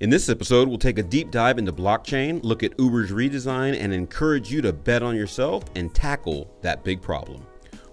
[0.00, 3.94] In this episode, we'll take a deep dive into blockchain, look at Uber's redesign, and
[3.94, 7.46] encourage you to bet on yourself and tackle that big problem.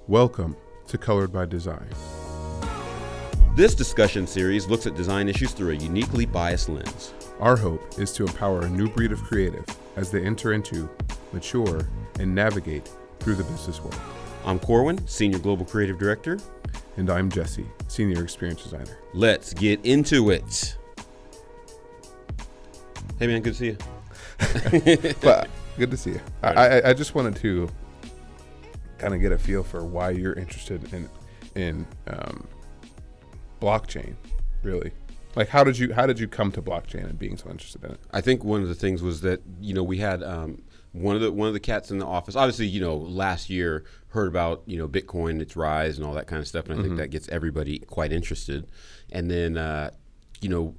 [0.08, 1.88] Welcome to Colored by Design.
[3.56, 7.14] This discussion series looks at design issues through a uniquely biased lens.
[7.40, 9.66] Our hope is to empower a new breed of creative
[9.96, 10.90] as they enter into,
[11.32, 11.88] mature,
[12.20, 12.90] and navigate
[13.20, 14.02] through the business world.
[14.44, 16.40] I'm Corwin, Senior Global Creative Director.
[16.98, 18.98] And I'm Jesse, Senior Experience Designer.
[19.14, 20.78] Let's get into it.
[23.20, 23.78] Hey man, good to see you.
[25.22, 26.22] but good to see you.
[26.44, 27.70] I, I, I just wanted to
[28.98, 31.10] kind of get a feel for why you're interested in
[31.56, 32.48] in um,
[33.62, 34.16] blockchain,
[34.64, 34.92] really.
[35.36, 37.92] Like, how did you how did you come to blockchain and being so interested in
[37.92, 38.00] it?
[38.12, 41.22] I think one of the things was that you know we had um, one of
[41.22, 42.36] the one of the cats in the office.
[42.36, 46.28] Obviously, you know, last year heard about you know Bitcoin, its rise, and all that
[46.28, 46.90] kind of stuff, and I mm-hmm.
[46.90, 48.68] think that gets everybody quite interested.
[49.12, 49.92] And then uh,
[50.42, 50.76] you know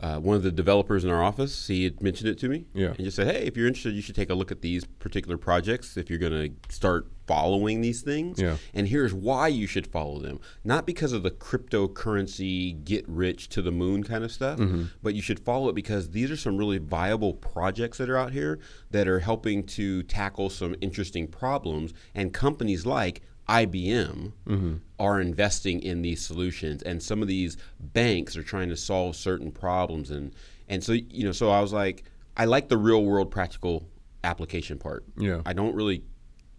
[0.00, 2.64] uh, one of the developers in our office, he had mentioned it to me.
[2.72, 2.88] Yeah.
[2.88, 5.36] And just said, hey, if you're interested, you should take a look at these particular
[5.36, 8.40] projects if you're going to start following these things.
[8.40, 8.56] Yeah.
[8.74, 10.40] And here's why you should follow them.
[10.64, 14.84] Not because of the cryptocurrency, get rich to the moon kind of stuff, mm-hmm.
[15.02, 18.32] but you should follow it because these are some really viable projects that are out
[18.32, 18.58] here
[18.90, 21.92] that are helping to tackle some interesting problems.
[22.14, 24.74] And companies like IBM mm-hmm.
[25.00, 29.50] are investing in these solutions, and some of these banks are trying to solve certain
[29.50, 30.32] problems, and
[30.68, 32.04] and so you know, so I was like,
[32.36, 33.88] I like the real world practical
[34.22, 35.04] application part.
[35.18, 36.04] Yeah, I don't really.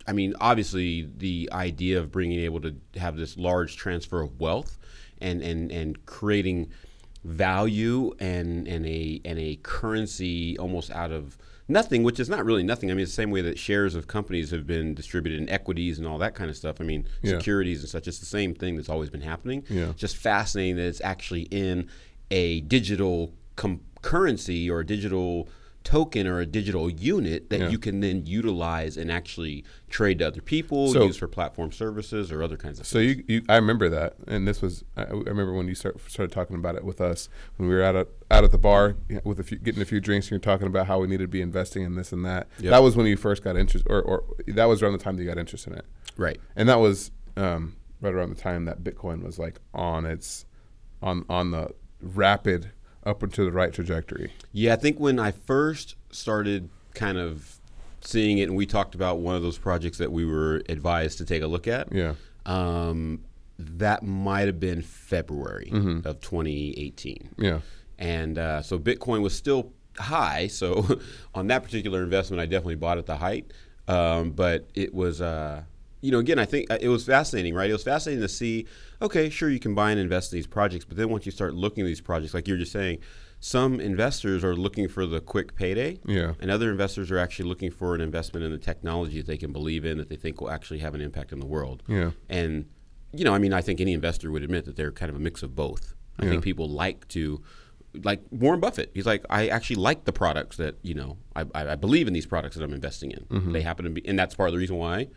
[0.06, 4.78] I mean, obviously, the idea of being able to have this large transfer of wealth
[5.22, 6.72] and and and creating
[7.24, 11.38] value and and a and a currency almost out of
[11.72, 12.92] nothing, which is not really nothing.
[12.92, 15.98] I mean, it's the same way that shares of companies have been distributed in equities
[15.98, 16.80] and all that kind of stuff.
[16.80, 17.38] I mean, yeah.
[17.38, 18.08] securities and such.
[18.08, 19.64] It's the same thing that's always been happening.
[19.70, 19.94] Yeah.
[19.96, 21.88] Just fascinating that it's actually in
[22.30, 25.50] a digital com- currency or a digital
[25.84, 27.70] token or a digital unit that yeah.
[27.70, 32.32] you can then utilize and actually trade to other people, so, use for platform services
[32.32, 32.86] or other kinds of.
[32.86, 33.18] So things.
[33.18, 36.34] you, you, I remember that, and this was I, I remember when you start, started
[36.34, 39.40] talking about it with us when we were out at out at the bar with
[39.40, 41.42] a few, getting a few drinks, and you're talking about how we needed to be
[41.42, 42.48] investing in this and that.
[42.60, 42.72] Yep.
[42.72, 45.24] That was when you first got interested, or, or that was around the time that
[45.24, 45.86] you got interested in it,
[46.18, 46.40] right?
[46.56, 50.46] And that was um, right around the time that Bitcoin was like on its
[51.02, 51.72] on on the
[52.02, 52.72] rapid
[53.04, 54.32] up into the right trajectory.
[54.52, 57.60] Yeah, I think when I first started kind of
[58.02, 61.26] seeing it, and we talked about one of those projects that we were advised to
[61.26, 61.92] take a look at.
[61.92, 62.14] Yeah.
[62.46, 63.24] Um,
[63.60, 66.08] that might have been February mm-hmm.
[66.08, 67.36] of 2018.
[67.38, 67.60] Yeah.
[68.00, 70.48] And uh, so Bitcoin was still high.
[70.48, 71.00] So
[71.36, 73.52] on that particular investment, I definitely bought at the height.
[73.88, 75.64] Um, but it was, uh,
[76.02, 77.70] you know, again, I think uh, it was fascinating, right?
[77.70, 78.66] It was fascinating to see.
[79.02, 81.56] Okay, sure, you can buy and invest in these projects, but then once you start
[81.56, 83.00] looking at these projects, like you're just saying,
[83.40, 87.72] some investors are looking for the quick payday, yeah, and other investors are actually looking
[87.72, 90.52] for an investment in the technology that they can believe in, that they think will
[90.52, 91.82] actually have an impact on the world.
[91.88, 92.70] Yeah, and
[93.12, 95.20] you know, I mean, I think any investor would admit that they're kind of a
[95.20, 95.96] mix of both.
[96.20, 96.32] I yeah.
[96.32, 97.42] think people like to
[98.04, 98.92] like Warren Buffett.
[98.94, 101.18] He's like, I actually like the products that you know.
[101.36, 103.26] I, I believe in these products that I'm investing in.
[103.26, 103.52] Mm-hmm.
[103.54, 105.08] They happen to be, and that's part of the reason why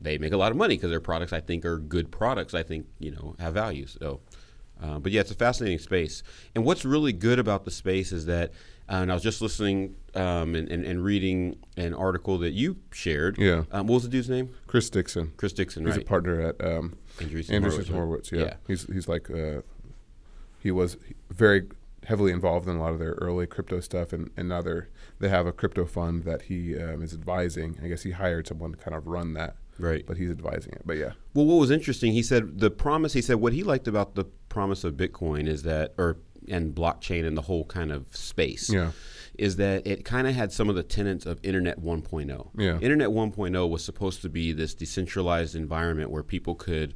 [0.00, 2.54] they make a lot of money because their products I think are good products.
[2.54, 3.86] I think you know have value.
[3.86, 4.20] So,
[4.82, 6.22] uh, but yeah, it's a fascinating space.
[6.54, 8.50] And what's really good about the space is that,
[8.88, 12.78] uh, and I was just listening um, and, and, and, reading an article that you
[12.92, 13.38] shared.
[13.38, 13.64] Yeah.
[13.70, 14.50] Um, what was the dude's name?
[14.66, 15.32] Chris Dixon.
[15.36, 15.84] Chris Dixon.
[15.84, 16.04] He's right.
[16.04, 18.32] a partner at um, Andreessen, Andreessen Horowitz.
[18.32, 18.40] Yeah.
[18.40, 18.54] yeah.
[18.66, 19.60] He's he's like uh,
[20.60, 20.96] he was
[21.30, 21.68] very
[22.06, 25.28] heavily involved in a lot of their early crypto stuff, and, and now they're they
[25.28, 27.78] have a crypto fund that he um, is advising.
[27.84, 30.04] I guess he hired someone to kind of run that Right.
[30.06, 30.82] But he's advising it.
[30.84, 31.12] But yeah.
[31.34, 34.24] Well, what was interesting, he said the promise, he said what he liked about the
[34.48, 36.18] promise of Bitcoin is that, or,
[36.48, 38.70] and blockchain and the whole kind of space.
[38.70, 38.92] Yeah.
[39.38, 42.50] Is that it kind of had some of the tenets of Internet 1.0.
[42.58, 42.78] Yeah.
[42.80, 46.94] Internet 1.0 was supposed to be this decentralized environment where people could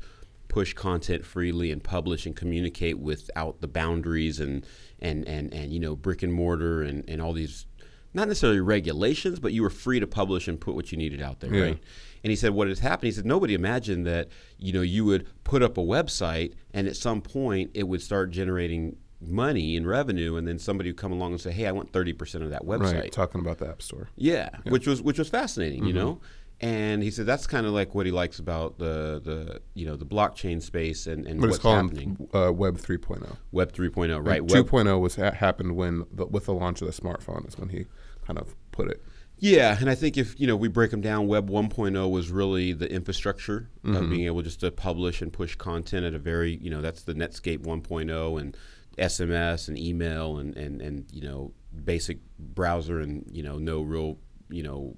[0.48, 4.64] push content freely and publish and communicate without the boundaries and
[5.00, 7.66] and and, and you know brick and mortar and, and all these
[8.14, 11.40] not necessarily regulations, but you were free to publish and put what you needed out
[11.40, 11.62] there, yeah.
[11.62, 11.78] right?
[12.22, 13.06] And he said, what has happened?
[13.06, 14.28] He said, nobody imagined that,
[14.58, 18.30] you know, you would put up a website and at some point it would start
[18.30, 21.90] generating money and revenue and then somebody would come along and say hey i want
[21.92, 24.70] 30% of that website right, talking about the app store yeah, yeah.
[24.70, 25.88] which was which was fascinating mm-hmm.
[25.88, 26.20] you know
[26.60, 29.96] and he said that's kind of like what he likes about the the you know
[29.96, 32.16] the blockchain space and, and what what's happening.
[32.32, 33.36] Uh, Web 3.0.
[33.52, 34.40] Web 3.0, right?
[34.40, 37.70] And 2.0 was ha- happened when the, with the launch of the smartphone is when
[37.70, 37.86] he
[38.26, 39.02] kind of put it.
[39.38, 42.72] Yeah, and I think if you know we break them down, Web 1.0 was really
[42.72, 43.96] the infrastructure mm-hmm.
[43.96, 47.02] of being able just to publish and push content at a very you know that's
[47.02, 48.56] the Netscape 1.0 and
[48.96, 51.52] SMS and email and, and, and you know
[51.84, 54.18] basic browser and you know no real
[54.48, 54.96] you know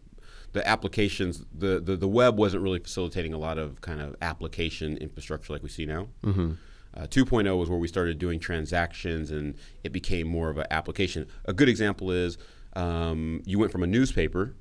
[0.52, 4.96] the applications the, the the web wasn't really facilitating a lot of kind of application
[4.99, 6.08] infrastructure like we see now.
[6.23, 6.52] Mm-hmm.
[6.94, 11.26] Uh, 2.0 was where we started doing transactions and it became more of an application.
[11.44, 12.38] A good example is
[12.76, 14.55] um, you went from a newspaper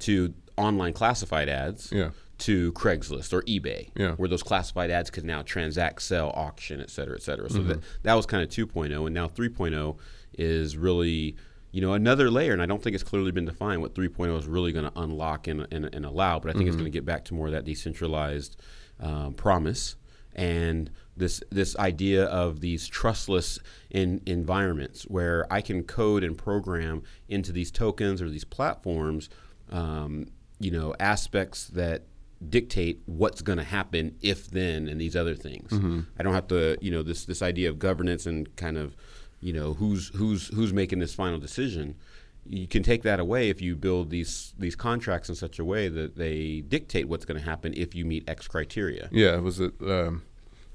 [0.00, 2.10] to online classified ads Yeah.
[2.38, 4.12] to Craigslist or eBay, Yeah.
[4.16, 7.48] where those classified ads could now transact, sell, auction, et cetera, et cetera.
[7.48, 9.96] So that, that was kind of 2.0, and now 3.0
[10.38, 11.36] is really
[11.74, 14.46] you know another layer, and I don't think it's clearly been defined what 3.0 is
[14.46, 17.06] really going to unlock and, and, and allow, but I think it's going to get
[17.06, 18.56] back to more of that decentralized
[19.00, 19.96] um, promise
[20.34, 23.58] and this this idea of these trustless
[23.90, 29.28] in, environments where I can code and program into these tokens or these platforms,
[29.70, 30.26] um,
[30.58, 32.04] you know, aspects that
[32.48, 35.72] dictate what's going to happen if then and these other things.
[36.18, 38.96] I don't have to, you know, this this idea of governance and kind of,
[39.40, 41.96] you know, who's who's who's making this final decision.
[42.44, 45.88] You can take that away if you build these these contracts in such a way
[45.88, 49.08] that they dictate what's going to happen if you meet X criteria.
[49.12, 50.22] Yeah, was it um,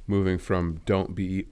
[0.07, 1.45] moving from don't be,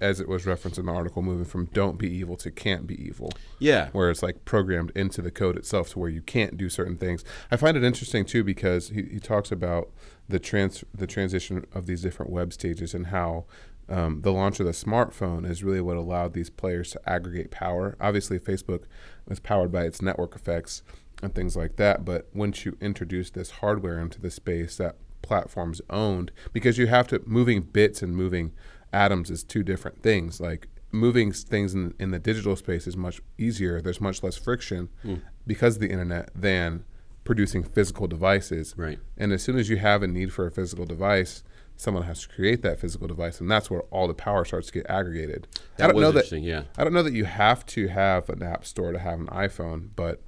[0.00, 3.02] as it was referenced in the article, moving from don't be evil to can't be
[3.02, 6.68] evil, Yeah, where it's like programmed into the code itself to where you can't do
[6.68, 7.24] certain things.
[7.50, 9.90] I find it interesting too because he, he talks about
[10.28, 13.46] the trans the transition of these different web stages and how
[13.88, 17.96] um, the launch of the smartphone is really what allowed these players to aggregate power.
[18.00, 18.84] Obviously, Facebook
[19.26, 20.82] was powered by its network effects
[21.22, 22.04] and things like that.
[22.04, 27.08] But once you introduce this hardware into the space that platforms owned, because you have
[27.08, 28.52] to moving bits and moving
[28.92, 30.40] atoms is two different things.
[30.40, 33.80] Like moving things in, in the digital space is much easier.
[33.80, 35.16] There's much less friction hmm.
[35.46, 36.84] because of the internet than
[37.24, 38.74] producing physical devices.
[38.76, 38.98] Right.
[39.16, 41.42] And as soon as you have a need for a physical device,
[41.76, 44.72] someone has to create that physical device, and that's where all the power starts to
[44.72, 45.48] get aggregated.
[45.76, 46.30] That I don't know that.
[46.32, 46.64] yeah.
[46.76, 49.90] I don't know that you have to have an app store to have an iPhone,
[49.96, 50.22] but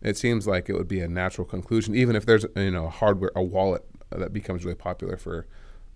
[0.00, 2.90] it seems like it would be a natural conclusion, even if there's you know a
[2.90, 5.46] hardware, a wallet Uh, that becomes really popular for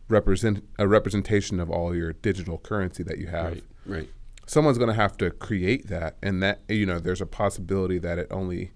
[0.08, 3.52] represent a representation of all your digital currency that you have.
[3.52, 4.08] right, right.
[4.46, 8.18] Someone's going to have to create that, and that you know there's a possibility that
[8.18, 8.70] it only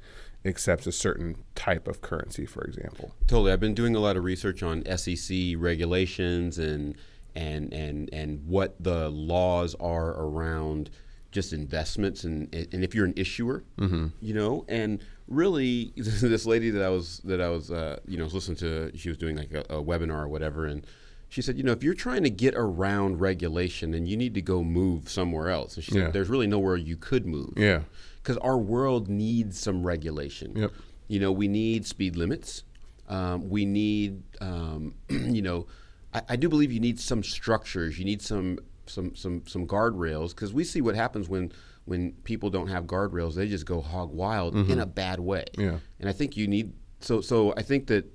[0.44, 3.14] accepts a certain type of currency, for example.
[3.26, 3.52] Totally.
[3.52, 6.96] I've been doing a lot of research on SEC regulations and
[7.34, 10.90] and and and what the laws are around
[11.30, 14.08] just investments and and if you're an issuer, mm-hmm.
[14.20, 15.00] you know, and
[15.30, 18.90] really this lady that I was that I was uh, you know was listening to,
[18.96, 20.86] she was doing like a, a webinar or whatever, and
[21.28, 24.42] she said, you know, if you're trying to get around regulation, then you need to
[24.42, 25.76] go move somewhere else.
[25.76, 26.06] And she Yeah.
[26.06, 27.82] said, there's really nowhere you could move Yeah.
[28.20, 30.56] because our world needs some regulation.
[30.56, 30.72] Yep.
[31.06, 32.64] You know, we need speed limits.
[33.08, 35.68] Um, we need, um, you know,
[36.12, 37.96] I, I do believe you need some structures.
[37.96, 41.52] You need some some some some guardrails because we see what happens when
[41.84, 43.34] when people don't have guardrails.
[43.34, 44.80] They just go hog wild in mm-hmm.
[44.80, 45.44] a bad way.
[45.56, 45.78] Yeah.
[45.98, 48.06] And I think you need so so I think that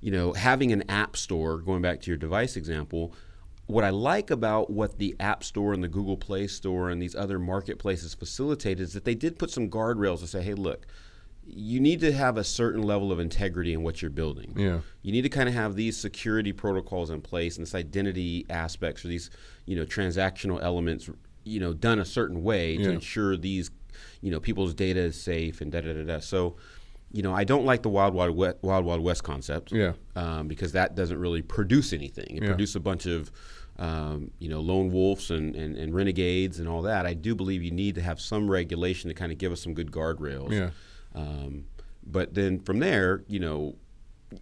[0.00, 3.14] you know having an app store going back to your device example
[3.66, 7.14] what I like about what the App Store and the Google Play Store and these
[7.14, 10.86] other marketplaces facilitate is that they did put some guardrails to say, hey, look,
[11.46, 14.52] you need to have a certain level of integrity in what you're building.
[14.56, 14.80] Yeah.
[15.02, 19.04] You need to kind of have these security protocols in place and this identity aspects
[19.04, 19.30] or these,
[19.66, 21.08] you know, transactional elements,
[21.44, 23.70] you know, done a certain way to ensure these,
[24.20, 26.18] you know, people's data is safe and da da da da.
[26.20, 26.56] So,
[27.10, 29.92] you know, I don't like the wild wild west, wild wild west concept Yeah.
[30.16, 32.36] um, because that doesn't really produce anything.
[32.36, 32.48] It Yeah.
[32.50, 33.30] produces a bunch of,
[33.78, 37.04] um, you know, lone wolves and, and, and renegades and all that.
[37.06, 39.74] I do believe you need to have some regulation to kind of give us some
[39.74, 40.52] good guardrails.
[40.52, 40.70] Yeah.
[41.14, 41.66] Um,
[42.04, 43.76] but then from there, you know,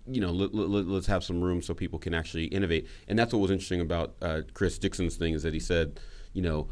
[0.07, 2.87] you know, let, let, let's have some room so people can actually innovate.
[3.09, 5.99] And that's what was interesting about uh, Chris Dixon's thing is that he said,
[6.33, 6.69] you know,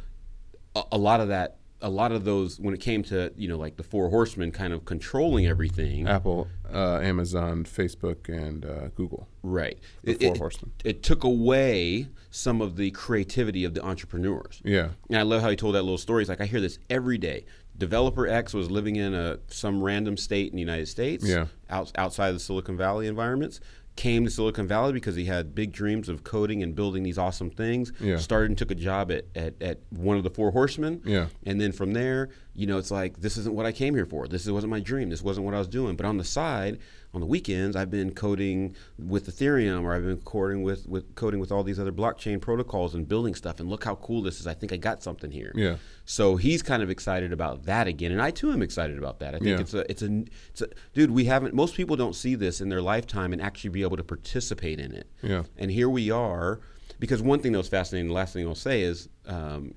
[0.74, 3.56] a, a lot of that, a lot of those, when it came to, you know,
[3.56, 6.08] like the four horsemen kind of controlling everything.
[6.08, 9.28] Apple, uh, Amazon, Facebook, and uh, Google.
[9.42, 9.78] Right.
[10.02, 10.72] The It, four it- horsemen.
[10.84, 14.60] it took away some of the creativity of the entrepreneurs.
[14.64, 14.88] Yeah.
[15.08, 16.22] And I love how he told that little story.
[16.22, 17.44] He's like, I hear this every day.
[17.76, 21.46] Developer X was living in a some random state in the United States, Yeah.
[21.70, 23.60] out, outside of the Silicon Valley environments.
[23.98, 27.50] Came to Silicon Valley because he had big dreams of coding and building these awesome
[27.50, 27.90] things.
[27.98, 28.18] Yeah.
[28.18, 31.02] Started and took a job at, at, at one of the four horsemen.
[31.04, 31.26] Yeah.
[31.44, 34.28] And then from there, you know, it's like this isn't what I came here for.
[34.28, 35.10] This wasn't my dream.
[35.10, 35.96] This wasn't what I was doing.
[35.96, 36.78] But on the side,
[37.18, 41.40] on the weekends, I've been coding with Ethereum, or I've been coding with, with coding
[41.40, 43.58] with all these other blockchain protocols and building stuff.
[43.58, 44.46] And look how cool this is.
[44.46, 45.50] I think I got something here.
[45.56, 45.76] Yeah.
[46.04, 49.34] So he's kind of excited about that again, and I too am excited about that.
[49.34, 49.60] I think Yeah.
[49.60, 51.10] it's a, it's a, it's a, dude.
[51.10, 51.54] We haven't.
[51.54, 54.92] Most people don't see this in their lifetime and actually be able to participate in
[54.92, 55.10] it.
[55.22, 55.42] Yeah.
[55.56, 56.60] And here we are,
[57.00, 58.06] because one thing that was fascinating.
[58.08, 59.74] The last thing I'll say is, um,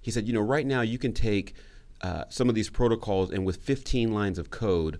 [0.00, 1.54] he said, you know, right now you can take
[2.00, 4.98] uh, some of these protocols and with 15 lines of code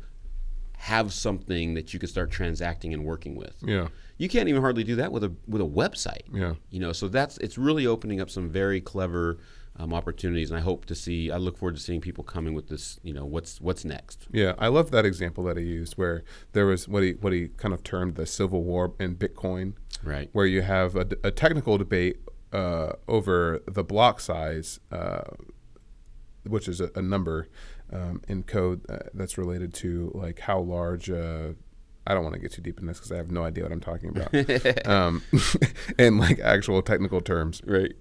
[0.82, 3.54] have something that you can start transacting and working with.
[3.64, 3.86] Yeah.
[4.18, 6.22] You can't even hardly do that with a with a website.
[6.32, 6.54] Yeah.
[6.70, 9.38] You know, so that's it's really opening up some very clever
[9.76, 11.30] um, opportunities, and I hope to see.
[11.30, 12.98] I look forward to seeing people coming with this.
[13.04, 14.26] You know, what's what's next.
[14.32, 17.48] Yeah, I love that example that he used, where there was what he what he
[17.48, 20.28] kind of termed the civil war in Bitcoin, Right.
[20.32, 22.16] where you have a, a technical debate
[22.52, 25.22] uh, over the block size, uh,
[26.44, 27.48] which is a, a number
[27.92, 31.10] um, in code uh, that's related to like how large.
[31.10, 31.52] Uh,
[32.04, 33.72] I don't want to get too deep in this because I have no idea what
[33.72, 35.22] I'm talking about, um,
[35.98, 37.62] in like actual technical terms.
[37.64, 37.94] Right.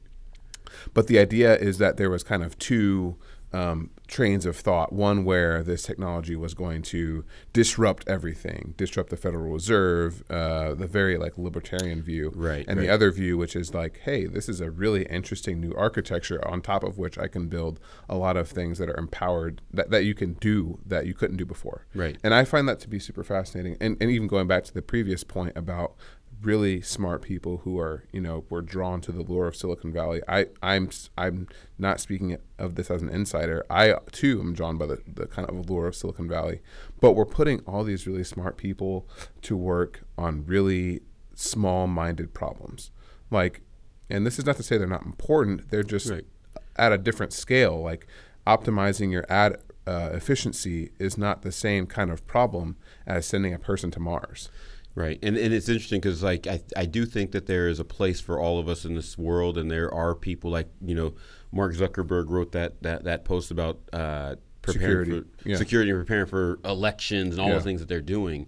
[0.93, 3.17] But the idea is that there was kind of two
[3.53, 4.91] um, trains of thought.
[4.91, 10.86] One where this technology was going to disrupt everything, disrupt the Federal Reserve, uh, the
[10.86, 12.86] very like libertarian view, Right, And right.
[12.88, 16.62] the other view, which is like, hey, this is a really interesting new architecture on
[16.62, 20.03] top of which I can build a lot of things that are empowered that, that
[20.03, 21.88] you can do that you couldn't do before.
[21.96, 22.18] Right.
[22.22, 23.77] And I find that to be super fascinating.
[23.80, 25.96] And, and even going back to the previous point about
[26.41, 30.21] really smart people who are, you know, were drawn to the lure of Silicon Valley.
[30.27, 33.65] I, I'm I'm not speaking of this as an insider.
[33.69, 36.62] I too am drawn by the, the kind of allure of Silicon Valley.
[37.00, 39.07] But we're putting all these really smart people
[39.43, 41.01] to work on really
[41.36, 42.91] small minded problems.
[43.29, 43.62] Like
[44.10, 46.25] and this is not to say they're not important, they're just Right.
[46.75, 47.81] at a different scale.
[47.81, 48.07] Like
[48.45, 49.57] optimizing your ad
[49.88, 54.50] uh, efficiency is not the same kind of problem as sending a person to Mars.
[54.93, 57.86] Right, and and it's interesting because like I I do think that there is a
[57.86, 61.13] place for all of us in this world, and there are people like you know
[61.51, 65.55] Mark Zuckerberg wrote that that that post about uh, preparing Security, for yeah.
[65.55, 67.55] security and preparing for elections and all Yeah.
[67.55, 68.48] the things that they're doing,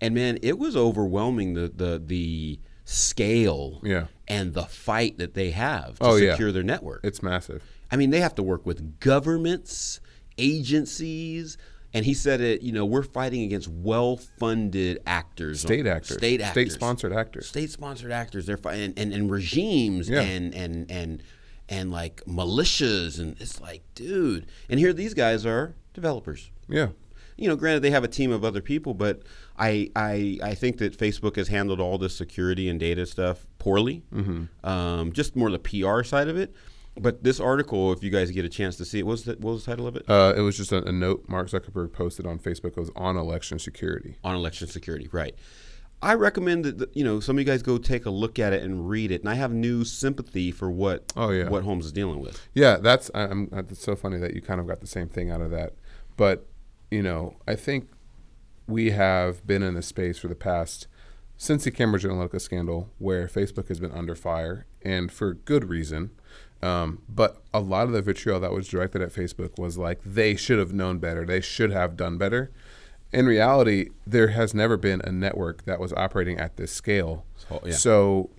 [0.00, 4.06] and man, it was overwhelming the the the scale Yeah.
[4.26, 6.32] and the fight that they have to Oh, yeah.
[6.32, 7.00] secure their network.
[7.04, 7.62] It's massive.
[7.90, 10.00] I mean, they have to work with governments,
[10.38, 11.56] agencies,
[11.94, 12.62] and he said it.
[12.62, 17.48] You know, we're fighting against well-funded actors, State actors, state actors, state-sponsored actors.
[17.48, 18.46] state-sponsored actors.
[18.46, 20.20] They're fighting and, and regimes Yeah.
[20.22, 21.22] and and and
[21.68, 24.46] and like militias, and it's like, dude.
[24.68, 26.50] And here these guys are developers.
[26.68, 26.88] Yeah.
[27.36, 29.22] You know, granted they have a team of other people, but
[29.58, 34.02] I I, I think that Facebook has handled all this security and data stuff poorly.
[34.14, 34.66] Mm-hmm.
[34.68, 36.54] Um, just more the PR side of it.
[36.94, 39.32] But this article, if you guys get a chance to see it, what was the,
[39.32, 40.04] what was the title of it?
[40.08, 42.70] Uh, it was just a, a note Mark Zuckerberg posted on Facebook.
[42.72, 44.16] It was on election security.
[44.22, 45.34] on election security, right?
[46.02, 48.62] I recommend that you know some of you guys go take a look at it
[48.62, 49.20] and read it.
[49.22, 51.48] And I have new sympathy for what Oh, yeah.
[51.48, 52.40] what Holmes is dealing with.
[52.54, 53.48] Yeah, that's I'm.
[53.52, 55.74] It's so funny that you kind of got the same thing out of that.
[56.16, 56.46] But
[56.90, 57.88] you know, I think
[58.66, 60.88] we have been in a space for the past
[61.36, 66.10] since the Cambridge Analytica scandal where Facebook has been under fire, and for good reason.
[66.62, 70.36] Um, but a lot of the vitriol that was directed at Facebook was like they
[70.36, 71.24] should have known better.
[71.24, 72.50] They should have done better.
[73.12, 77.26] In reality, there has never been a network that was operating at this scale.
[77.36, 77.72] So, yeah.
[77.74, 78.30] So,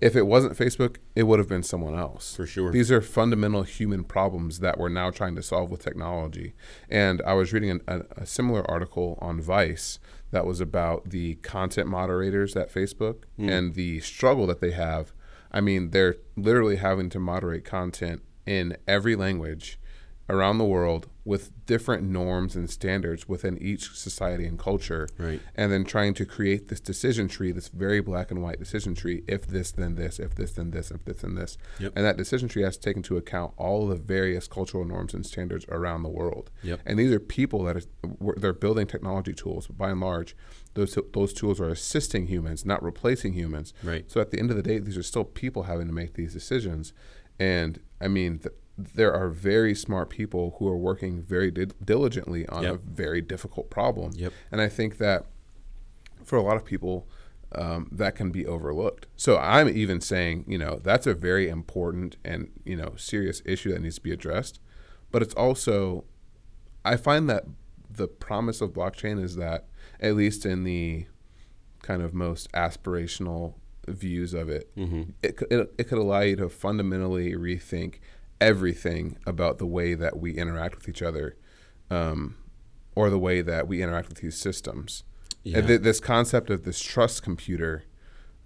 [0.00, 2.34] if it wasn't Facebook, it would have been someone else.
[2.34, 2.70] For sure.
[2.70, 6.54] These are fundamental human problems that we're now trying to solve with technology.
[6.90, 9.98] And I was reading an, a, a similar article on Vice
[10.30, 15.12] that was about the content moderators at Facebook and the struggle that they have.
[15.54, 19.78] I mean, they're literally having to moderate content in every language
[20.28, 25.40] around the world with different norms and standards within each society and culture Right.
[25.54, 29.22] and then trying to create this decision tree, this very black and white decision tree.
[29.26, 30.18] If this, then this.
[30.18, 30.90] If this, then this.
[30.90, 31.56] If this, then this.
[31.78, 31.92] Yep.
[31.96, 35.24] And that decision tree has to take into account all the various cultural norms and
[35.26, 36.50] standards around the world.
[36.62, 36.80] Yep.
[36.86, 39.66] And these are people that are they're building technology tools.
[39.66, 40.36] By and large,
[40.74, 43.72] those those tools are assisting humans, not replacing humans.
[43.82, 44.10] Right.
[44.10, 46.32] So at the end of the day, these are still people having to make these
[46.34, 46.92] decisions.
[47.38, 48.40] And I mean,
[48.76, 53.70] there are very smart people who are working very di- diligently on a very difficult
[53.70, 54.12] problem.
[54.16, 54.32] Yep.
[54.50, 55.26] And I think that
[56.24, 57.06] for a lot of people,
[57.54, 59.06] um, that can be overlooked.
[59.16, 63.72] So I'm even saying, you know, that's a very important and you know serious issue
[63.72, 64.58] that needs to be addressed.
[65.12, 66.04] But it's also,
[66.84, 67.44] I find that
[67.88, 69.66] the promise of blockchain is that
[70.00, 71.06] at least in the
[71.82, 73.54] kind of most aspirational
[73.86, 74.72] views of it,
[75.22, 77.96] it, it, it could allow you to fundamentally rethink
[78.40, 81.36] everything about the way that we interact with each other
[81.90, 82.36] um,
[82.94, 85.04] or the way that we interact with these systems.
[85.42, 85.58] Yeah.
[85.58, 87.84] And th- this concept of this trust computer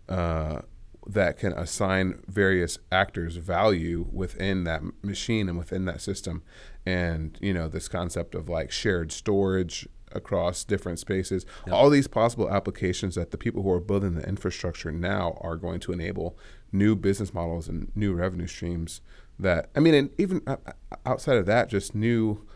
[0.09, 0.62] uh,
[1.07, 6.42] that can assign various actors value within that machine and within that system,
[6.85, 12.50] and you know this concept of like shared storage across different spaces, all these possible
[12.50, 16.37] applications that the people who are building the infrastructure now are going to enable
[16.73, 19.00] new business models and new revenue streams
[19.38, 22.47] that I mean, and even uh, uh, outside of that, just new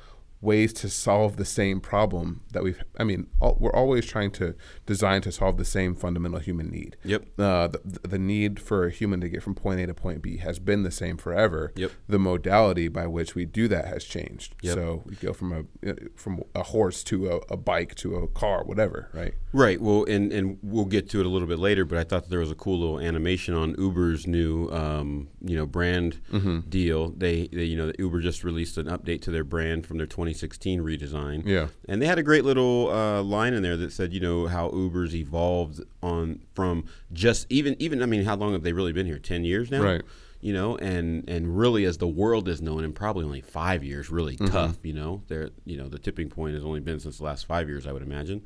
[0.43, 4.55] ways to solve the same problem that we've i mean all, we're always trying to
[4.87, 7.23] design to solve the same fundamental human need Yep.
[7.39, 10.39] uh, the, the need for a human to get from point a to point b
[10.39, 11.93] has been the same forever Yep.
[12.09, 14.75] the modality by which we do that has changed Yep.
[14.75, 18.27] so we go from a uh, from a horse to a, a bike to a
[18.29, 19.79] car whatever right Right.
[19.83, 22.31] Well, and and we'll get to it a little bit later, but I thought that
[22.31, 26.61] there was a cool little animation on Uber's new, um, you know, brand Mm-hmm.
[26.71, 27.11] deal.
[27.11, 30.81] They, they, you know, Uber just released an update to their brand from their 2016
[30.83, 31.47] redesign.
[31.47, 31.69] Yeah.
[31.89, 34.71] And they had a great little uh, line in there that said, you know, how
[34.71, 39.07] Uber's evolved on from just even even I mean, how long have they really been
[39.07, 39.19] here?
[39.19, 39.83] Ten years now.
[39.83, 40.03] Right.
[40.41, 44.11] You know, and and really, as the world is known, in probably only five years,
[44.11, 44.47] really Mm-hmm.
[44.53, 44.79] tough.
[44.83, 47.69] You know, there, you know, the tipping point has only been since the last five
[47.69, 48.43] years, I would imagine.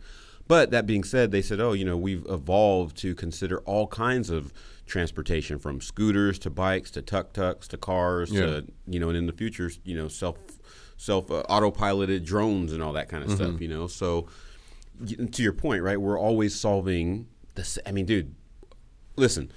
[0.49, 4.31] But that being said, they said, oh, you know, we've evolved to consider all kinds
[4.31, 4.52] of
[4.87, 8.40] transportation, from scooters to bikes to tuk tuks to cars Yeah.
[8.47, 10.37] to, you know, and in the future, you know, self
[10.97, 13.45] self uh, autopiloted drones and all that kind of Mm-hmm.
[13.45, 13.61] stuff.
[13.61, 14.29] You know, so
[15.07, 16.00] to your point, right?
[16.00, 17.79] We're always solving this.
[17.87, 18.35] I mean, dude,
[19.17, 19.50] listen,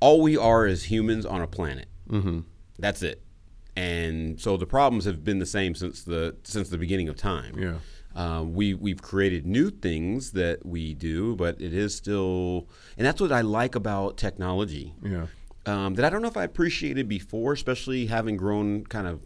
[0.00, 1.88] all we are is humans on a planet.
[2.08, 2.40] Mm-hmm.
[2.78, 3.22] That's it.
[3.76, 7.58] And so the problems have been the same since the since the beginning of time.
[7.58, 7.74] Yeah.
[8.16, 12.66] Um, we we've created new things that we do, but it is still,
[12.96, 14.94] and that's what I like about technology.
[15.04, 15.26] yeah
[15.66, 19.20] Um, that I don't know if I appreciated before, especially having grown kind of,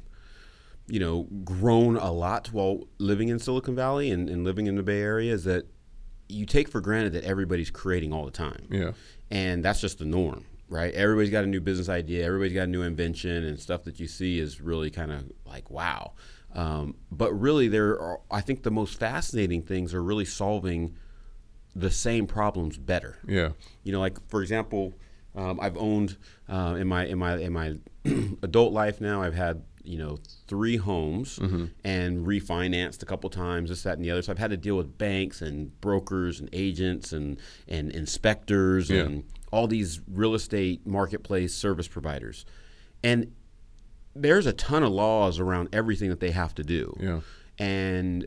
[0.93, 4.83] you know, grown a lot while living in Silicon Valley and, and living in the
[4.83, 5.33] Bay Area.
[5.33, 5.65] Is that
[6.29, 8.67] you take for granted that everybody's creating all the time.
[8.71, 8.93] Yeah.
[9.31, 10.95] And that's just the norm right?
[10.95, 12.25] Everybody's got a new business idea.
[12.25, 15.71] Everybody's got a new invention and stuff that you see is really kind of like
[15.71, 16.13] wow.
[16.55, 20.97] Um, but really there are i think the most fascinating things are really solving
[21.75, 23.19] the same problems better.
[23.27, 23.51] Yeah.
[23.83, 24.95] You know like for example
[25.35, 26.17] um, i've owned
[26.49, 27.77] uh, in my in my in my
[28.43, 31.65] adult life now i've had you know three homes mm-hmm.
[31.85, 34.77] and refinanced a couple times this that and the other so i've had to deal
[34.77, 39.03] with banks and brokers and agents and and inspectors Yeah.
[39.03, 42.45] and all these real estate marketplace service providers
[43.03, 43.33] and
[44.15, 47.21] there's a ton of laws around everything that they have to do Yeah.
[47.59, 48.27] and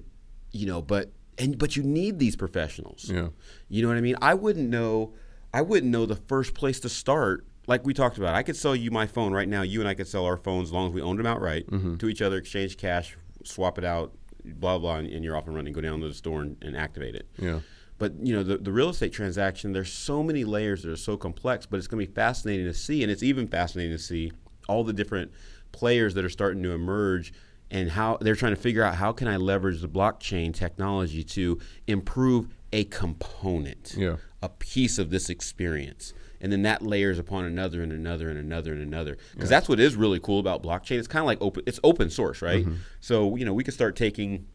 [0.51, 3.29] you know but and but you need these professionals Yeah.
[3.69, 5.13] you know what i mean i wouldn't know
[5.53, 8.75] i wouldn't know the first place to start like we talked about i could sell
[8.75, 9.61] you my phone right now.
[9.61, 11.95] You and i could sell our phones as long as we owned them outright mm-hmm.
[11.97, 15.55] to each other exchange cash swap it out blah blah and, and you're off and
[15.55, 15.73] running.
[15.73, 17.27] Go down to the store and, and activate it.
[17.39, 17.59] Yeah.
[17.97, 21.17] but you know the, the real estate transaction there's so many layers that are so
[21.17, 24.31] complex but it's going to be fascinating to see and it's even fascinating to see
[24.67, 25.31] all the different
[25.71, 27.33] players that are starting to emerge
[27.71, 31.59] and how they're trying to figure out how can i leverage the blockchain technology to
[31.87, 34.17] improve a component Yeah.
[34.43, 36.13] a piece of this experience
[36.45, 39.17] and then that layers upon another and another and another and another.
[39.33, 40.99] Because that's what is really cool about blockchain.
[40.99, 42.63] It's kind of like open it's open source right?
[42.63, 42.75] Mm-hmm.
[42.99, 44.45] So you know we could start taking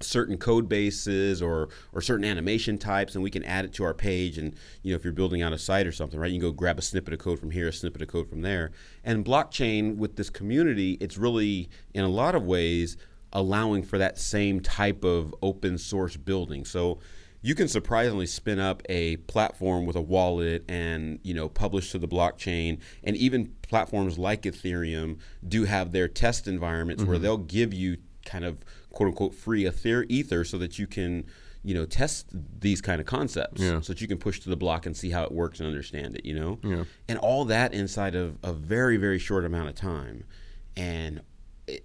[0.00, 3.94] certain code bases or or certain animation types and we can add it to our
[3.94, 4.36] page.
[4.36, 6.52] And you know if you're building out a site or something right you can go
[6.52, 8.72] grab a snippet of code from here a snippet of code from there.
[9.04, 12.96] And blockchain with this community it's really in a lot of ways
[13.32, 16.64] allowing for that same type of open source building.
[16.64, 16.98] So
[17.40, 21.98] you can surprisingly spin up a platform with a wallet and you know publish to
[21.98, 27.22] the blockchain and even platforms like ethereum do have their test environments where mm-hmm.
[27.24, 28.58] they'll give you kind of
[28.90, 31.24] quote unquote free ether ether so that you can
[31.62, 32.26] you know test
[32.60, 33.80] these kind of concepts Yeah.
[33.80, 36.16] so that you can push to the block and see how it works and understand
[36.16, 36.84] it you know Yeah.
[37.08, 40.24] and all that inside of a very very short amount of time
[40.76, 41.20] and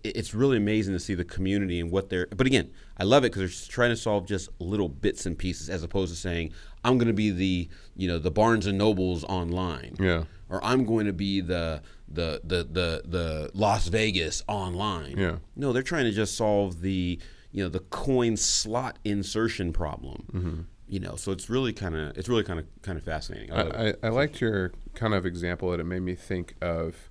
[0.03, 3.31] it's really amazing to see the community and what they're but again i love it
[3.33, 6.51] because they're trying to solve just little bits and pieces as opposed to saying
[6.85, 10.23] i'm going to be the you know the barnes and nobles online Yeah.
[10.49, 15.35] or i'm going to be the the the the, the las vegas online Yeah.
[15.55, 17.19] no they're trying to just solve the
[17.51, 20.61] you know the coin slot insertion problem Mm-hmm.
[20.87, 23.61] you know so it's really kind of it's really kind of kind of fascinating I.
[23.61, 27.09] I, I, I liked your kind of example that it made me think of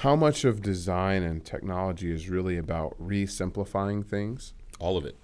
[0.00, 4.54] how much of design and technology is really about re-simplifying things.
[4.78, 5.16] all of it.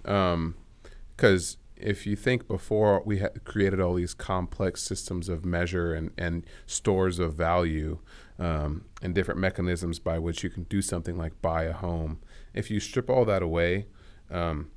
[1.15, 6.11] Because if you think before we had created all these complex systems of measure and,
[6.17, 7.99] and stores of value
[8.39, 12.19] um, and different mechanisms by which you can do something like buy a home,
[12.53, 13.87] if you strip all that away,
[14.31, 14.71] um,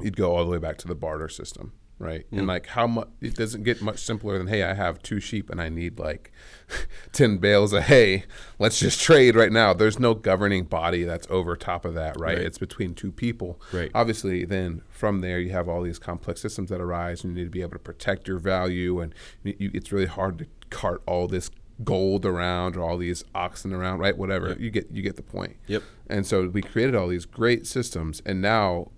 [0.00, 2.30] you'd go all the way back to the barter system, right?
[2.30, 2.38] Mm.
[2.38, 5.50] And like how much it doesn't get much simpler than hey, I have two sheep
[5.50, 6.32] and I need like
[7.12, 8.24] ten bales of hay.
[8.58, 9.72] Let's just trade right now.
[9.72, 12.36] There's no governing body that's over top of that, right?
[12.36, 12.46] Right.
[12.46, 13.60] It's between two people.
[13.72, 13.90] Right.
[13.94, 17.46] Obviously, then from there you have all these complex systems that arise, and you need
[17.46, 21.26] to be able to protect your value, and you, it's really hard to cart all
[21.26, 21.50] this
[21.84, 24.16] gold around or all these oxen around, right?
[24.16, 24.48] Whatever.
[24.48, 24.60] Yep.
[24.60, 25.56] You get you get the point.
[25.66, 25.82] Yep.
[26.08, 28.90] And so we created all these great systems and now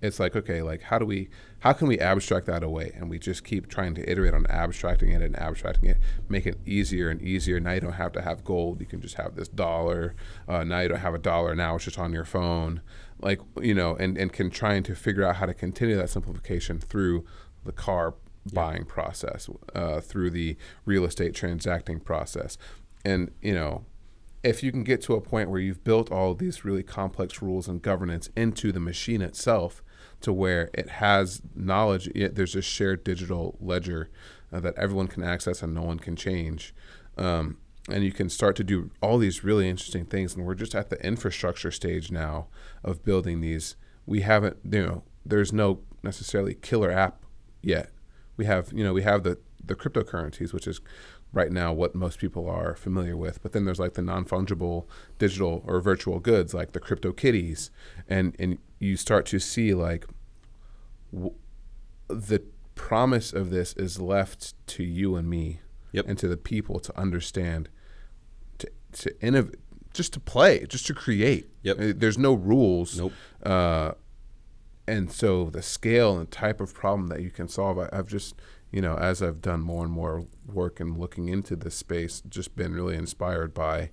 [0.00, 1.28] it's like okay, like how do we
[1.60, 2.92] how can we abstract that away?
[2.94, 6.56] And we just keep trying to iterate on abstracting it and abstracting it, make it
[6.64, 7.58] easier and easier.
[7.58, 10.14] Now you don't have to have gold; you can just have this dollar.
[10.46, 11.54] Uh, now you don't have a dollar.
[11.54, 12.80] Now it's just on your phone,
[13.20, 16.78] like you know, and and can trying to figure out how to continue that simplification
[16.78, 17.24] through
[17.64, 18.14] the car
[18.52, 22.56] buying process, uh, through the real estate transacting process,
[23.04, 23.84] and you know.
[24.44, 27.42] If you can get to a point where you've built all of these really complex
[27.42, 29.82] rules and governance into the machine itself,
[30.20, 32.10] to where it has knowledge.
[32.14, 34.10] Yet there's a shared digital ledger
[34.52, 36.74] uh, that everyone can access and no one can change.
[37.16, 37.58] Um,
[37.90, 40.34] and you can start to do all these really interesting things.
[40.34, 42.48] And we're just at the infrastructure stage now
[42.84, 43.76] of building these.
[44.06, 47.22] We haven't, you know, there's no necessarily killer app
[47.62, 47.90] yet.
[48.36, 50.80] We have, you know, we have the the cryptocurrencies, which is
[51.32, 53.42] right now what most people are familiar with.
[53.42, 54.86] But then there's like the non fungible
[55.18, 57.70] digital or virtual goods, like the crypto kitties,
[58.08, 60.06] and and you start to see like
[61.12, 61.34] w-
[62.08, 62.42] the
[62.74, 65.60] promise of this is left to you and me
[65.92, 66.04] Yep.
[66.08, 67.68] and to the people to understand,
[68.58, 69.56] to to innovate,
[69.94, 71.48] just to play, just to create.
[71.62, 71.80] Yep.
[71.80, 72.98] Uh, There's no rules.
[72.98, 73.12] Nope.
[73.42, 73.92] Uh,
[74.86, 78.34] and so the scale and type of problem that you can solve, I, I've just,
[78.70, 82.54] you know, as I've done more and more work and looking into this space, just
[82.56, 83.90] been really inspired by.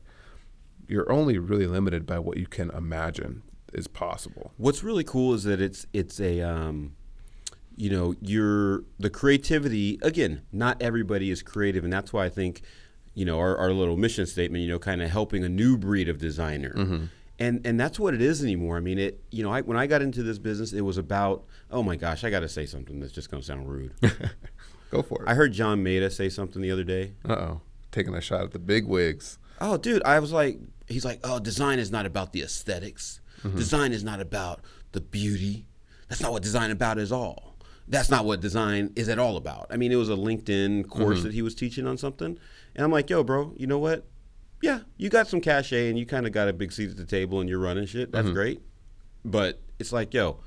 [0.88, 3.42] You're only really limited by what you can imagine
[3.76, 4.54] is possible.
[4.58, 6.96] What's really cool is that it's it's a um,
[7.76, 10.42] you know you're the creativity again.
[10.52, 12.62] Not everybody is creative, and that's why I think
[13.14, 14.64] you know our, our little mission statement.
[14.64, 17.10] You know, kind of helping a new breed of designer.
[17.38, 18.78] And, and that's what it is anymore.
[18.78, 19.22] I mean, it.
[19.30, 21.44] You know, I, when I got into this business, it was about.
[21.70, 23.94] Oh my gosh, I got to say something that's just going to sound rude.
[24.90, 25.30] Go for it.
[25.30, 27.14] I heard John Maeda say something the other day.
[27.28, 27.62] Uh oh.
[27.92, 29.38] Taking a shot at the big wigs.
[29.60, 33.58] Oh, dude, I was like, he's like, oh, design is not about the esthetics Mm-hmm.
[33.58, 35.68] Design is not about the beauty.
[36.10, 37.56] That's not what design about is all.
[37.88, 39.68] That's not what design is at all about.
[39.70, 41.24] I mean, it was a LinkedIn course Mm-hmm.
[41.28, 42.38] that he was teaching on something,
[42.76, 44.06] and I'm like, yo, bro, you know what?
[44.62, 47.06] Yeah, you got some cachet and you kind of got a big seat at the
[47.06, 48.12] table and you're running shit.
[48.12, 48.16] Mm-hmm.
[48.26, 48.62] That's great,
[49.24, 50.40] but it's like, yo,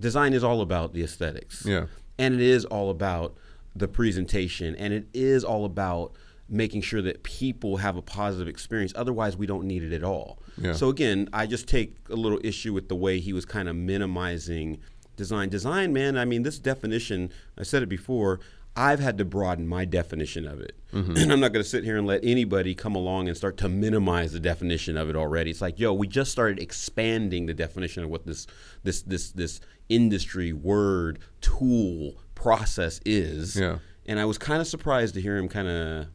[0.00, 1.66] design is all about the aesthetics.
[1.66, 1.86] Yeah.
[2.18, 3.36] And it is all about
[3.74, 6.12] the presentation and it is all about
[6.48, 8.92] making sure that people have a positive experience.
[8.96, 10.41] Otherwise, we don't need it at all.
[10.58, 10.72] Yeah.
[10.72, 13.76] So again, I just take a little issue with the way he was kind of
[13.76, 14.78] minimizing
[15.16, 15.48] design.
[15.48, 18.40] Design, man, I mean, this definition, I said it before,
[18.74, 20.76] I've had to broaden my definition of it.
[20.92, 21.16] Mm-hmm.
[21.16, 23.68] And I'm not going to sit here and let anybody come along and start to
[23.68, 25.50] minimize the definition of it already.
[25.50, 28.46] It's like, yo, we just started expanding the definition of what this
[28.82, 33.56] this this this industry word tool process is.
[33.56, 33.78] Yeah.
[34.06, 36.06] And I was kind of surprised to hear him kind of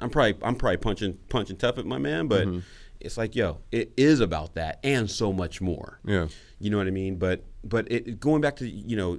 [0.00, 2.58] I'm probably I'm probably punching punching tough at my man, but Mm-hmm.
[3.00, 6.00] It's like, yo, it is about that and so much more.
[6.04, 6.28] Yeah.
[6.58, 7.16] You know what I mean?
[7.16, 9.18] But but it, going back to you know,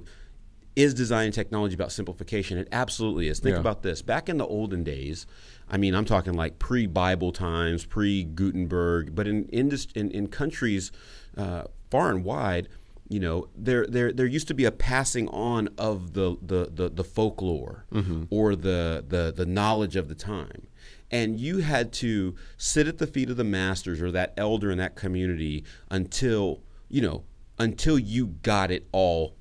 [0.76, 2.58] is design and technology about simplification?
[2.58, 3.40] It absolutely is.
[3.40, 3.60] Think Yeah.
[3.60, 4.00] about this.
[4.02, 5.26] Back in the olden days,
[5.68, 10.92] I mean, I'm talking like pre-Bible times, pre-Gutenberg, but in indus- in, in countries
[11.36, 12.68] uh, far and wide,
[13.08, 16.90] you know, there there there used to be a passing on of the the the,
[16.90, 17.84] the folklore
[18.30, 20.66] or the, the the knowledge of the time.
[21.10, 24.78] And you had to sit at the feet of the masters or that elder in
[24.78, 27.24] that community until, you know,
[27.58, 29.34] until you got it all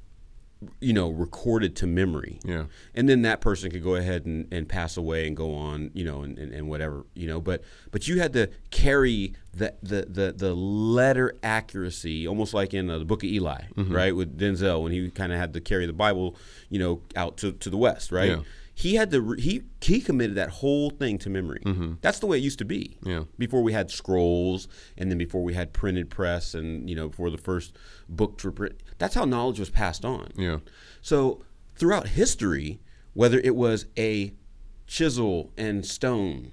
[0.82, 2.64] you know recorded to memory Yeah.
[2.96, 6.04] and then that person could go ahead and, and pass away and go on you
[6.04, 10.08] know and, and, and whatever you know but but you had to carry the the
[10.10, 13.94] the, the letter accuracy almost like in uh, the book of eli Mm-hmm.
[13.94, 16.36] right with denzel when he kind of had to carry the bible
[16.70, 18.40] you know out to, to the west right Yeah.
[18.84, 21.62] He had to re- he he committed that whole thing to memory
[22.02, 23.10] that's the way it used to be Mm-hmm.
[23.10, 23.24] Yeah.
[23.40, 27.30] before we had scrolls and then before we had printed press and you know before
[27.32, 27.76] the first
[28.08, 30.60] books were print that's how knowledge was passed on Yeah.
[31.02, 31.42] so
[31.76, 32.80] throughout history,
[33.14, 34.34] whether it was a
[34.88, 36.52] chisel and stone,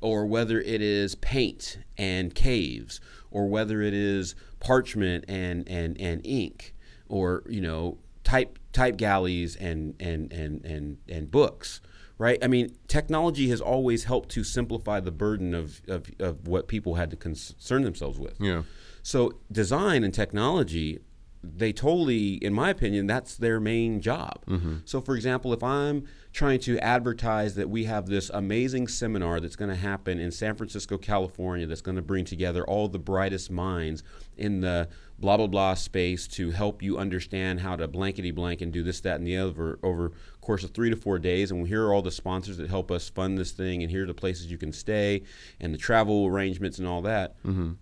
[0.00, 6.20] or whether it is paint and caves, or whether it is parchment and, and, and
[6.26, 6.74] ink,
[7.08, 11.80] or you know type type galleys and and, and, and and books.
[12.18, 12.38] Right?
[12.42, 16.96] I mean, technology has always helped to simplify the burden of, of, of what people
[16.96, 18.38] had to concern themselves with.
[18.38, 18.64] Yeah.
[19.02, 21.00] So design and technology
[21.42, 24.44] they totally, in my opinion, that's their main job.
[24.46, 24.76] Mm-hmm.
[24.84, 29.56] So, for example, if I'm trying to advertise that we have this amazing seminar that's
[29.56, 33.50] going to happen in San Francisco, California, that's going to bring together all the brightest
[33.50, 34.02] minds
[34.40, 38.72] in the blah blah blah space to help you understand how to blankety blank and
[38.72, 41.50] do this, that, and the other over course of three to four days.
[41.50, 44.06] And here are all the sponsors that help us fund this thing, and here are
[44.06, 45.22] the places you can stay,
[45.60, 47.36] and the travel arrangements and all that.
[47.44, 47.72] Mm-hmm.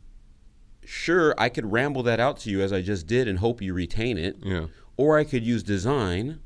[0.85, 3.75] Sure, I could ramble that out to you as I just did and hope you
[3.75, 4.39] retain it.
[4.43, 4.67] Yeah.
[4.97, 6.41] Or I could use design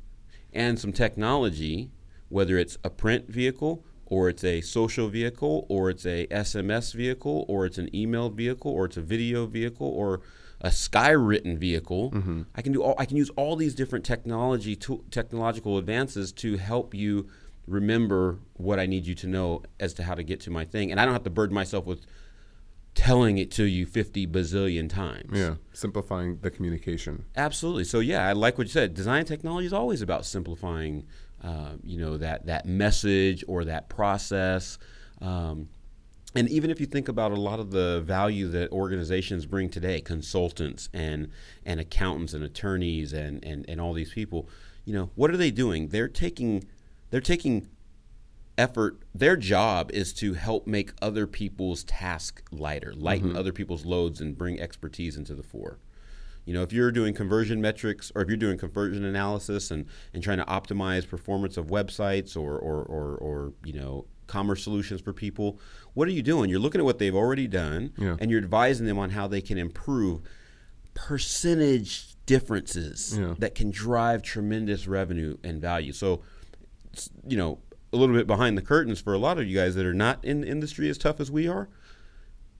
[0.51, 1.91] and some technology,
[2.29, 7.45] whether it's a print vehicle or it's a social vehicle or it's a SMS vehicle
[7.47, 10.21] or it's an email vehicle or it's a video vehicle or
[10.61, 12.11] a skywritten vehicle.
[12.11, 12.43] Mm-hmm.
[12.53, 16.57] I can do all I can use all these different technology to, technological advances to
[16.57, 17.27] help you
[17.65, 20.91] remember what I need you to know as to how to get to my thing
[20.91, 22.05] and I don't have to burden myself with
[22.93, 25.31] telling it to you 50 bazillion times.
[25.33, 25.55] Yeah.
[25.71, 27.25] Simplifying the communication.
[27.35, 27.85] Absolutely.
[27.85, 28.93] So yeah, I like what you said.
[28.93, 31.07] Design technology is always about simplifying,
[31.43, 34.77] uh, you know, that that message or that process.
[35.21, 35.69] Um,
[36.35, 40.01] and even if you think about a lot of the value that organizations bring today,
[40.01, 41.29] consultants and
[41.65, 44.49] and accountants and attorneys and and, and all these people,
[44.85, 45.89] you know, what are they doing?
[45.89, 46.63] They're taking
[47.11, 47.69] they're taking
[48.57, 53.37] effort their job is to help make other people's task lighter lighten Mm-hmm.
[53.37, 55.79] other people's loads and bring expertise into the fore
[56.45, 60.21] you know if you're doing conversion metrics or if you're doing conversion analysis and, and
[60.23, 65.13] trying to optimize performance of websites or, or, or, or you know commerce solutions for
[65.13, 65.59] people
[65.93, 68.15] what are you doing you're looking at what they've already done Yeah.
[68.19, 70.21] and you're advising them on how they can improve
[70.93, 73.35] percentage differences Yeah.
[73.39, 76.21] that can drive tremendous revenue and value so
[77.27, 77.59] you know
[77.91, 80.23] a little bit behind the curtains for a lot of you guys that are not
[80.23, 81.67] in the industry as tough as we are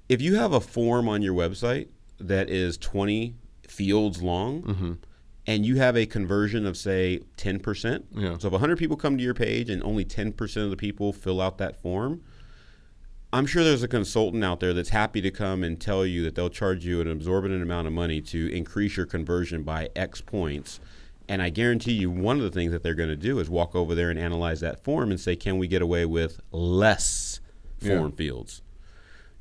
[0.09, 1.87] if you have a form on your website
[2.19, 3.35] that is 20
[3.67, 4.93] fields long Mm-hmm.
[5.47, 8.37] and you have a conversion of say 10% Yeah.
[8.37, 11.41] so if 100 people come to your page and only 10% of the people fill
[11.41, 12.21] out that form
[13.31, 16.35] i'm sure there's a consultant out there that's happy to come and tell you that
[16.35, 20.79] they'll charge you an exorbitant amount of money to increase your conversion by x points
[21.29, 23.75] and I guarantee you, one of the things that they're going to do is walk
[23.75, 27.39] over there and analyze that form and say, can we get away with less
[27.79, 27.95] Yeah.
[27.97, 28.61] form fields?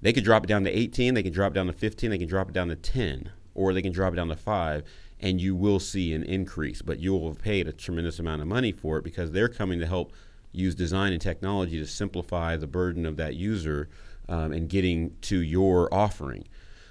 [0.00, 2.18] They could drop it down to 18, they can drop it down to 15, they
[2.18, 4.82] can drop it down to 10, or they can drop it down to 5,
[5.20, 6.82] and you will see an increase.
[6.82, 9.78] But you will have paid a tremendous amount of money for it because they're coming
[9.80, 10.12] to help
[10.52, 13.88] use design and technology to simplify the burden of that user
[14.28, 16.46] um, and getting to your offering.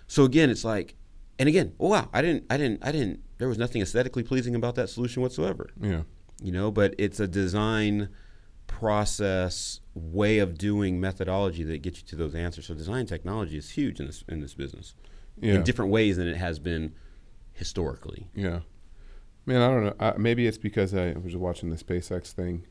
[0.07, 0.95] So again, it's like,
[1.39, 3.21] and again, oh wow, I didn't, I didn't, I didn't.
[3.37, 6.03] There was nothing aesthetically pleasing about that solution whatsoever Yeah.
[6.43, 8.09] you know but it's a design
[8.67, 13.71] process way of doing methodology that gets you to those answers so design technology is
[13.71, 14.95] huge in this in this business
[15.41, 15.55] Yeah.
[15.55, 16.93] in different ways than it has been
[17.53, 18.59] historically Yeah.
[19.45, 19.95] Man, I don't know.
[19.99, 22.67] I, maybe it's because I was watching the SpaceX thing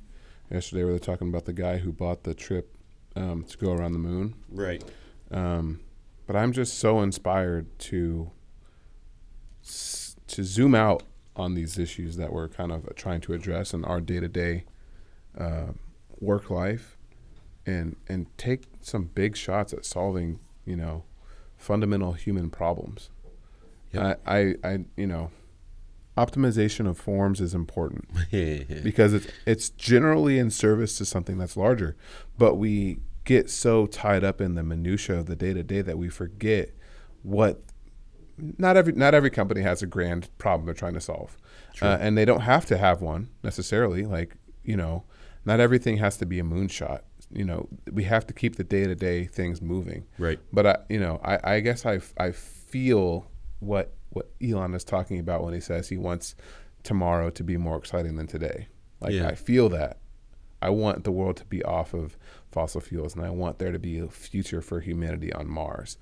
[0.50, 2.76] yesterday where they're talking about the guy who bought the trip
[3.16, 4.34] um, to go around the moon.
[4.48, 4.82] right
[5.32, 5.80] Um,
[6.26, 8.30] but I'm just so inspired to
[9.62, 11.02] to zoom out
[11.34, 14.64] on these issues that we're kind of trying to address in our day to day
[16.20, 16.96] work life,
[17.66, 21.04] and and take some big shots at solving you know
[21.60, 23.10] fundamental human problems.
[23.92, 24.22] Yep.
[24.26, 25.30] I, I I you know
[26.16, 31.96] optimization of forms is important because it's it's generally in service to something that's larger,
[32.36, 35.98] but we get so tied up in the minutia of the day to day that
[35.98, 36.70] we forget
[37.22, 37.62] what
[38.58, 41.36] not every not every company has a grand problem they're trying to solve,
[41.82, 44.04] uh, and they don't have to have one necessarily.
[44.04, 45.04] Like you know,
[45.44, 47.00] not everything has to be a moonshot.
[47.32, 50.06] You know, we have to keep the day to day things moving.
[50.18, 54.84] right But I, you know, I, I guess I, I feel what what Elon is
[54.84, 56.34] talking about when he says he wants
[56.82, 58.68] tomorrow to be more exciting than today.
[59.00, 59.28] Like Yeah.
[59.28, 59.98] I feel that.
[60.62, 62.18] I want the world to be off of
[62.52, 65.96] fossil fuels, and I want there to be a future for humanity on Mars.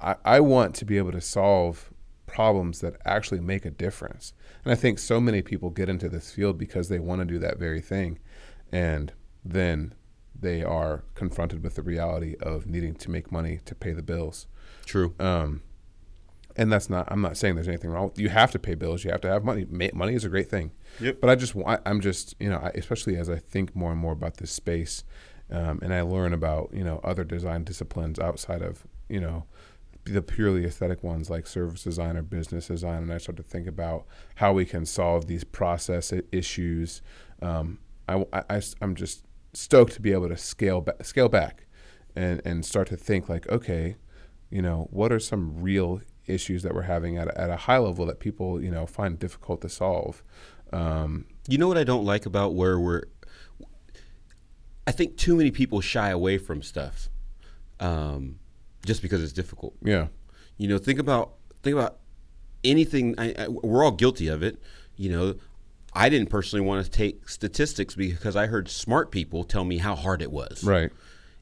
[0.00, 1.90] I, I want to be able to solve
[2.26, 4.32] problems that actually make a difference.
[4.64, 7.38] And I think so many people get into this field because they want to do
[7.40, 8.18] that very thing,
[8.70, 9.12] and
[9.44, 9.94] then
[10.38, 14.46] they are confronted with the reality of needing to make money to pay the bills.
[14.84, 15.62] true Um,
[16.56, 17.10] and that's not.
[17.10, 18.12] I'm not saying there's anything wrong.
[18.16, 19.04] You have to pay bills.
[19.04, 19.66] You have to have money.
[19.70, 20.72] Ma- money is a great thing.
[21.00, 21.20] Yep.
[21.20, 21.80] But I just want.
[21.86, 25.04] I'm just you know, I, especially as I think more and more about this space,
[25.50, 29.44] um, and I learn about you know other design disciplines outside of you know
[30.04, 33.66] the purely aesthetic ones like service design or business design, and I start to think
[33.66, 34.04] about
[34.36, 37.02] how we can solve these process issues.
[37.40, 41.66] Um, I, I, am just stoked to be able to scale ba- scale back,
[42.16, 43.96] and and start to think like, okay,
[44.50, 47.78] you know, what are some real issues that we're having at a, at a high
[47.78, 50.22] level that people you know find difficult to solve.
[50.72, 53.02] Um, You know what I don't like about where we're.
[54.86, 57.08] I think too many people shy away from stuff,
[57.78, 58.38] um,
[58.84, 59.76] just because it's difficult.
[59.82, 60.08] yeah,
[60.56, 61.98] You know, think about think about
[62.64, 63.14] anything.
[63.18, 64.60] I, I, we're all guilty of it.
[64.96, 65.34] You know,
[65.94, 69.94] I didn't personally want to take statistics because I heard smart people tell me how
[69.94, 70.64] hard it was.
[70.64, 70.90] right.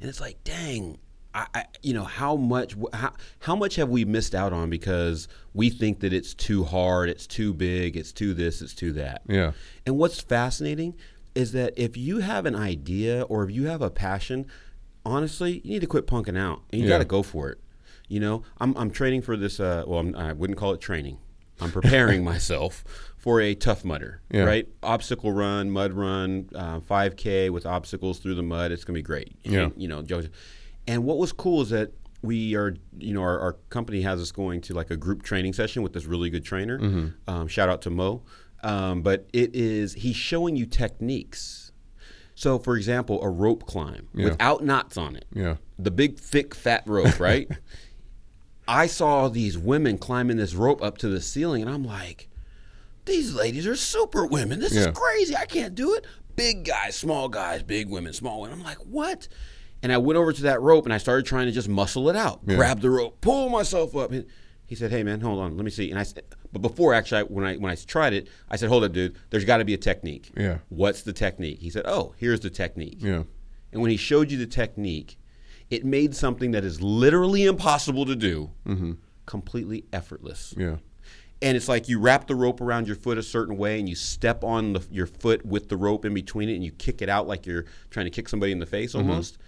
[0.01, 0.99] And it's like, dang,
[1.35, 5.29] I, I you know how much how, how much have we missed out on because
[5.55, 9.23] we think that it's too hard, it's too big, it's too this, it's too that.
[9.29, 9.53] Yeah,
[9.87, 10.95] And what's fascinating
[11.35, 14.47] is that if you have an idea or if you have a passion,
[15.05, 16.95] honestly, you need to quit punking out and you Yeah.
[16.95, 17.59] got to go for it.
[18.09, 19.61] You know, I'm, I'm training for this.
[19.61, 21.19] Uh, well, I'm, I wouldn't call it training.
[21.61, 22.83] I'm preparing myself
[23.21, 24.45] for a tough mudder, Yeah.
[24.45, 24.67] right?
[24.83, 28.73] Obstacle run, mud run, uh, 5K with obstacles through the mud.
[28.73, 29.37] It's gonna be great.
[29.45, 29.69] Yeah.
[29.77, 30.23] You know, Joe.
[30.89, 34.33] And what was cool is that we are, you know, our, our company has us
[34.33, 36.79] going to like a group training session with this really good trainer.
[36.79, 37.09] Mm-hmm.
[37.31, 38.23] Um, shout out to Mo.
[38.63, 41.73] Um, but it is he's showing you techniques.
[42.35, 44.25] So, for example, a rope climb Yeah.
[44.31, 47.51] without knots on it yeah, the big thick fat rope, right?
[48.67, 52.29] I saw these women climbing this rope up to the ceiling, and I'm like,
[53.11, 54.61] these ladies are super women.
[54.61, 54.89] This Yeah.
[54.89, 55.37] is crazy.
[55.37, 56.07] I can't do it.
[56.37, 58.59] Big guys, small guys, big women, small women.
[58.59, 59.29] I'm like, what?
[59.83, 62.17] And I went over to that rope and I started trying to just muscle it
[62.17, 62.57] out, Yeah.
[62.57, 64.13] grab the rope, pull myself up.
[64.13, 64.27] And
[64.67, 67.21] he said, "Hey man, hold on, let me see." And I said, but before actually,
[67.21, 69.17] I, when I when I tried it, I said, "Hold up, dude.
[69.31, 70.59] There's got to be a technique." Yeah.
[70.69, 71.59] What's the technique?
[71.61, 73.25] He said, "Oh, here's the technique." yeah,
[73.73, 75.17] And when he showed you the technique,
[75.71, 78.93] it made something that is literally impossible to do mm-hmm.
[79.27, 80.55] completely effortless.
[80.57, 80.77] yeah,
[81.43, 83.95] And it's like you wrap the rope around your foot a certain way and you
[83.95, 87.09] step on the, your foot with the rope in between it and you kick it
[87.09, 89.09] out like you're trying to kick somebody in the face mm-hmm.
[89.09, 89.39] almost.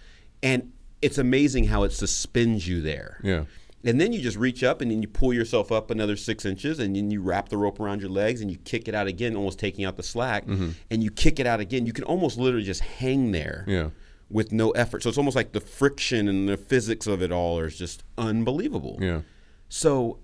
[0.41, 0.71] And
[1.03, 3.19] it's amazing how it suspends you there.
[3.23, 3.43] yeah,
[3.83, 6.79] And then you just reach up and then you pull yourself up another six inches
[6.79, 9.35] and then you wrap the rope around your legs and you kick it out again,
[9.35, 10.47] almost taking out the slack.
[10.47, 10.71] Mm-hmm.
[10.89, 11.85] And you kick it out again.
[11.85, 13.89] You can almost literally just hang there yeah,
[14.29, 15.03] with no effort.
[15.03, 18.97] So it's almost like the friction and the physics of it all is just unbelievable.
[19.01, 19.21] yeah,
[19.69, 20.19] So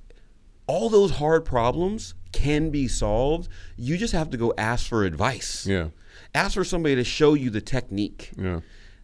[0.70, 3.50] all those hard problems can be solved.
[3.76, 5.66] You just have to go ask for advice.
[5.66, 5.88] yeah,
[6.36, 8.30] Ask for somebody to show you the technique.
[8.38, 8.60] yeah,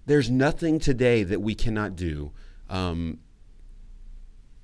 [0.06, 2.32] There's nothing today that we cannot do.
[2.69, 3.17] Um,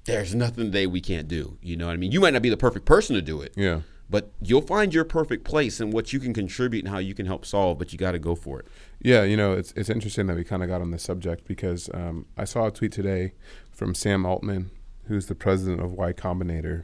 [0.05, 1.57] there's nothing today we can't do.
[1.63, 2.11] You know what I mean?
[2.11, 3.81] You might not be the perfect person to do it, yeah.
[4.07, 7.25] but you'll find your perfect place and what you can contribute and how you can
[7.25, 7.79] help solve.
[7.79, 8.67] But you got to go for it.
[9.01, 11.89] Yeah, you know, it's it's interesting that we kind of got on this subject because
[11.95, 13.33] um, I saw a tweet today
[13.71, 14.69] from Sam Altman,
[15.11, 16.83] who's the president of Y Combinator,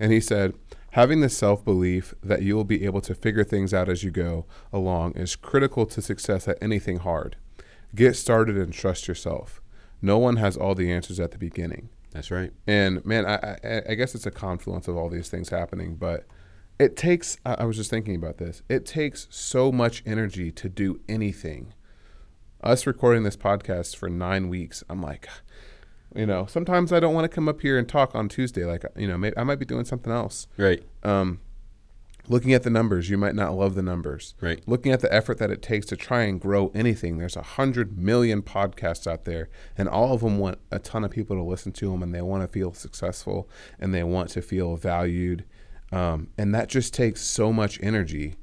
[0.00, 0.54] and he said,
[0.90, 4.10] "Having the self belief that you will be able to figure things out as you
[4.10, 7.36] go along is critical to success at anything hard.
[7.94, 9.62] Get started and trust yourself.
[10.02, 12.52] No one has all the answers at the beginning." That's right.
[12.66, 16.26] And man, I, I, I guess it's a confluence of all these things happening, but
[16.78, 20.68] it takes, I I was just thinking about this, it takes so much energy to
[20.68, 21.74] do anything.
[22.62, 25.28] Us recording this podcast for nine weeks, I'm like,
[26.18, 28.64] you know, sometimes I don't want to come up here and talk on Tuesday.
[28.64, 30.48] Like, you know, maybe I might be doing something else.
[30.56, 30.82] Right.
[31.04, 31.38] Um,
[32.26, 34.34] looking at the numbers, you might not love the numbers.
[34.40, 34.60] Right.
[34.66, 37.98] Looking at the effort that it takes to try and grow anything, there's a hundred
[37.98, 41.70] million podcasts out there, and all of them want a ton of people to listen
[41.74, 45.44] to them, and they want to feel successful, and they want to feel valued,
[45.92, 48.34] um, and that just takes so much energy.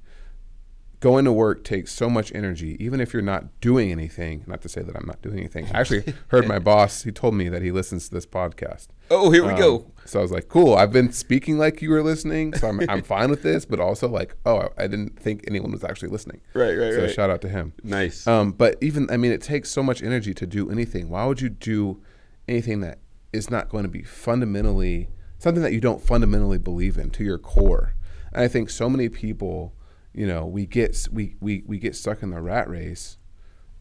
[1.02, 4.44] Going to work takes so much energy, even if you're not doing anything.
[4.48, 5.68] Not to say that I'm not doing anything.
[5.74, 7.04] I actually heard my boss.
[7.04, 8.88] He told me that he listens to this podcast.
[9.12, 9.92] Oh, here we Um, go.
[10.06, 10.74] So I was like, cool.
[10.76, 13.66] I've been speaking like you were listening, so I'm, I'm fine with this.
[13.66, 16.42] But also like, oh, I, I didn't think anyone was actually listening.
[16.54, 17.12] Right, right, So right.
[17.12, 17.74] shout out to him.
[17.84, 18.26] Nice.
[18.26, 21.10] Um, but even I mean, it takes so much energy to do anything.
[21.10, 22.02] Why would you do
[22.48, 23.00] anything that
[23.34, 27.38] is not going to be fundamentally something that you don't fundamentally believe in to your
[27.38, 27.94] core?
[28.34, 29.74] And I think so many people,
[30.16, 33.18] you know, we get we we we get stuck in the rat race,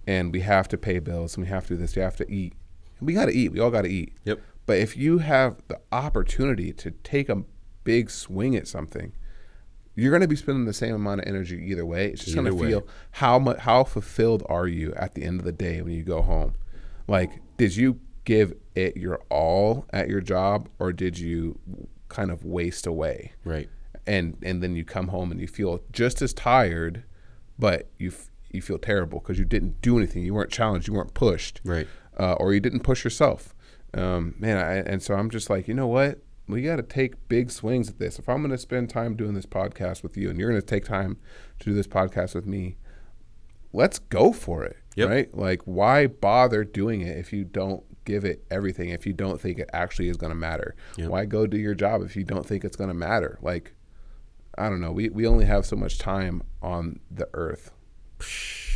[0.06, 1.94] and we have to pay bills and we have to do this.
[1.94, 2.54] We have to eat.
[3.00, 3.52] We got to eat.
[3.52, 4.14] We all got to eat.
[4.24, 4.40] Yep.
[4.66, 7.44] But if you have the opportunity to take a
[7.84, 9.12] big swing at something,
[9.94, 12.08] you're going to be spending the same amount of energy either way.
[12.08, 15.44] It's just going to feel how much how fulfilled are you at the end of
[15.44, 16.54] the day when you go home?
[17.06, 21.60] Like, did you give it your all at your job, or did you
[22.08, 23.32] kind of waste away?
[23.44, 23.68] right.
[24.06, 27.04] And and then you come home and you feel just as tired,
[27.58, 30.22] but you f- you feel terrible because you didn't do anything.
[30.22, 30.86] You weren't challenged.
[30.88, 31.86] You weren't pushed Right.
[32.18, 33.54] uh, or you didn't push yourself.
[33.94, 36.18] Um, man, I, and so I'm just like, you know what?
[36.46, 38.18] We got to take big swings at this.
[38.18, 40.66] If I'm going to spend time doing this podcast with you, and you're going to
[40.66, 41.16] take time
[41.60, 42.76] to do this podcast with me,
[43.72, 44.76] let's go for it.
[44.96, 45.08] Yep.
[45.08, 45.34] Right?
[45.36, 49.58] Like, why bother doing it if you don't give it everything if you don't think
[49.58, 50.76] it actually is going to matter?
[50.98, 51.08] Yep.
[51.08, 53.38] Why go do your job if you don't think it's going to matter?
[53.42, 53.74] Like,
[54.58, 54.92] I don't know.
[54.92, 57.70] We we only have so much time on the earth.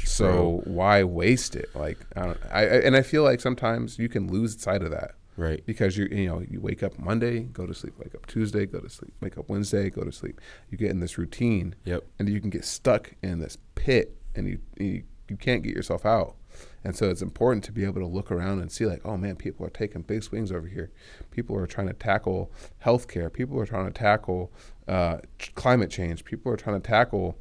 [0.04, 1.68] So why waste it?
[1.74, 2.38] Like I don't.
[2.50, 5.64] I, I and I feel like sometimes you can lose sight of that Right.
[5.66, 8.80] because you you know you wake up Monday, go to sleep, wake up Tuesday, go
[8.80, 10.40] to sleep, wake up Wednesday, go to sleep.
[10.70, 12.04] You get in this routine, Yep.
[12.18, 16.04] and you can get stuck in this pit, and you you, you can't get yourself
[16.04, 16.34] out.
[16.84, 19.36] And so it's important to be able to look around and see like, oh man,
[19.36, 20.90] people are taking big swings over here.
[21.30, 22.50] People are trying to tackle
[22.84, 23.32] healthcare.
[23.32, 24.52] People are trying to tackle
[24.86, 25.18] uh,
[25.54, 26.24] climate change.
[26.24, 27.36] People are trying to tackle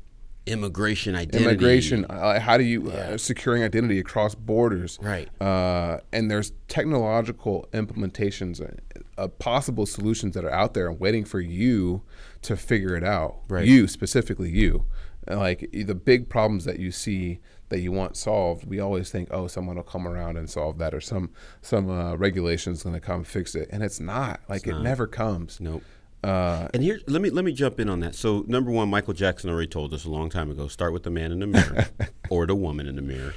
[0.48, 1.44] Immigration identity.
[1.44, 2.06] immigration.
[2.06, 4.98] Uh, how do you uh, securing identity across borders?
[5.02, 5.28] Right.
[5.42, 11.26] Uh, and there's technological implementations, uh, uh, possible solutions that are out there and waiting
[11.26, 12.02] for you
[12.44, 13.40] to figure it out.
[13.50, 13.66] Right.
[13.66, 14.86] You specifically, you.
[15.30, 19.28] Uh, Like the big problems that you see that you want solved, we always think,
[19.32, 22.96] oh, someone will come around and solve that, or some some uh, regulation is going
[22.96, 24.40] to come fix it, and it's not.
[24.48, 25.60] Like it never comes.
[25.60, 25.84] Nope.
[26.24, 28.16] Uh, And here, let me let me jump in on that.
[28.16, 31.12] So, number one, Michael Jackson already told us a long time ago: start with the
[31.12, 31.88] man in the mirror
[32.30, 33.34] or the woman in the mirror.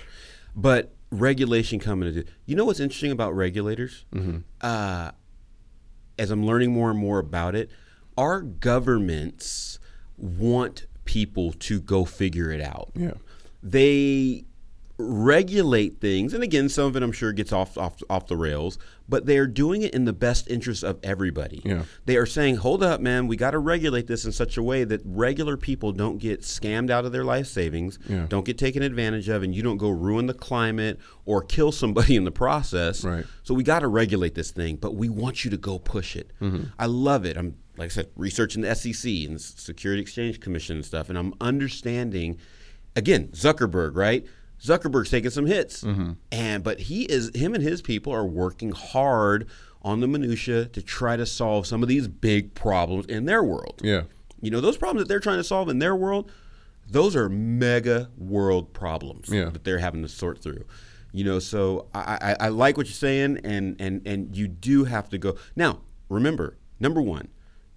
[0.57, 4.05] But regulation coming into you know what's interesting about regulators?
[4.61, 5.11] Uh,
[6.19, 7.71] as I'm learning more and more about it,
[8.17, 9.79] our governments
[10.17, 13.15] want people to go figure it out yeah.
[13.63, 14.45] They
[14.99, 18.79] regulate things and again some of it i'm sure gets off off off the rails
[19.09, 21.85] but they're doing it in the best interest of everybody Yeah.
[22.05, 24.85] they are saying hold up man we got to regulate this in such a way
[24.85, 28.27] that regular people don't get scammed out of their life savings Yeah.
[28.29, 32.15] don't get taken advantage of and you don't go ruin the climate or kill somebody
[32.21, 33.25] in the process Right.
[33.43, 36.31] so we got to regulate this thing but we want you to go push it
[36.43, 36.65] mm-hmm.
[36.79, 40.77] i love it i'm like i said researching the sec and the security exchange commission
[40.77, 42.37] and stuff and i'm understanding
[42.97, 44.27] again zuckerberg right
[44.63, 46.13] zuckerberg's taking some hits mm-hmm.
[46.33, 49.47] and but he is him and his people are working hard
[49.83, 53.81] on the minutia to try to solve some of these big problems in their world
[53.83, 54.03] Yeah.
[54.41, 56.31] you know those problems that they're trying to solve in their world
[56.89, 59.51] those are mega world problems Yeah.
[59.51, 60.65] that they're having to sort through
[61.13, 64.85] you know so I, I, I like what you're saying and and and you do
[64.85, 67.29] have to go now remember number one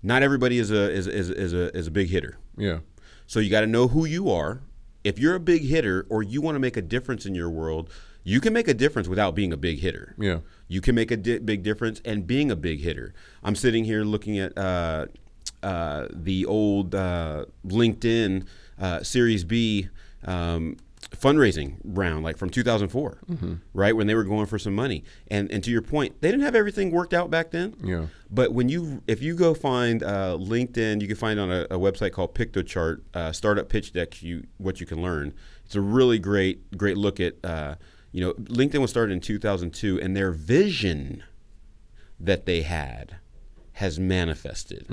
[0.01, 2.79] not everybody is a is, is, is a is a big hitter Yeah.
[3.25, 4.61] so you got to know who you are.
[5.03, 7.89] If you're a big hitter or you want to make a difference in your world,
[8.23, 10.15] you can make a difference without being a big hitter.
[10.17, 10.39] Yeah.
[10.67, 13.13] You can make a di- big difference and being a big hitter.
[13.43, 15.07] I'm sitting here looking at uh,
[15.61, 18.45] uh, the old uh, LinkedIn
[18.79, 19.89] uh, Series B
[20.25, 20.77] um,
[21.13, 23.19] fundraising round, like from 2004,
[23.73, 25.03] right when they were going for some money.
[25.27, 27.75] And and to your point, they didn't have everything worked out back then.
[27.83, 28.07] Yeah.
[28.29, 31.77] But when you, if you go find uh, LinkedIn, you can find on a, a
[31.77, 34.21] website called Piktochart, uh, Startup Pitch Deck.
[34.23, 35.33] You what you can learn.
[35.65, 37.35] It's a really great, great look at.
[37.43, 37.75] Uh,
[38.11, 41.23] you know, LinkedIn was started in 2002, and their vision
[42.19, 43.17] that they had
[43.73, 44.85] has manifested.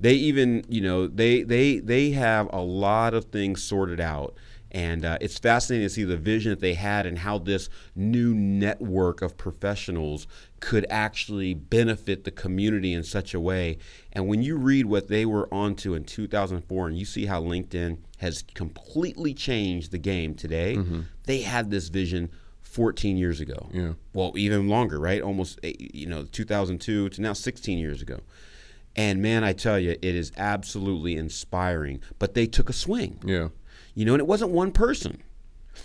[0.00, 4.34] They even, you know, they they they have a lot of things sorted out.
[4.70, 8.34] And uh, it's fascinating to see the vision that they had and how this new
[8.34, 10.26] network of professionals
[10.60, 13.78] could actually benefit the community in such a way.
[14.12, 17.98] And when you read what they were onto in 2004 and you see how LinkedIn
[18.18, 20.76] has completely changed the game today,
[21.24, 23.68] they had this vision 14 years ago.
[23.72, 23.92] Yeah.
[24.12, 25.22] Well, even longer, right?
[25.22, 28.20] Almost, eh, you know, 2002 to now 16 years ago.
[28.94, 32.00] And man, I tell you, it is absolutely inspiring.
[32.18, 33.20] But they took a swing.
[33.24, 33.48] Yeah.
[33.98, 35.24] You know, and it wasn't one person.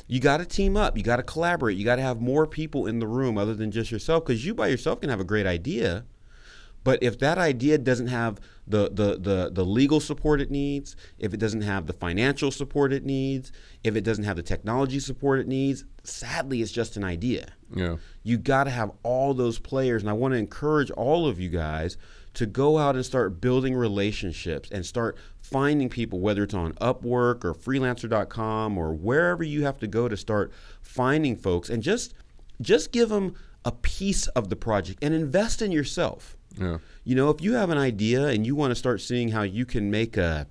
[0.06, 0.96] You got to team up.
[0.96, 1.78] You got to collaborate.
[1.78, 4.54] You got to have more people in the room other than just yourself because you
[4.54, 6.06] by yourself can have a great idea.
[6.84, 11.34] But if that idea doesn't have the, the, the, the legal support it needs, if
[11.34, 13.52] it doesn't have the financial support it needs,
[13.84, 17.48] if it doesn't have the technology support it needs, sadly, it's just an idea.
[17.74, 17.96] Yeah.
[18.22, 20.04] You got to have all those players.
[20.04, 21.98] And I want to encourage all of you guys
[22.34, 27.46] to go out and start building relationships and start finding people, whether it's on Upwork
[27.46, 32.14] or freelancer.com or wherever you have to go to start finding folks and just
[32.62, 36.38] just give them a piece of the project and invest in yourself.
[36.60, 36.78] Yeah.
[37.04, 39.66] You know, if you have an idea and you want to start seeing how you
[39.66, 40.48] can make a,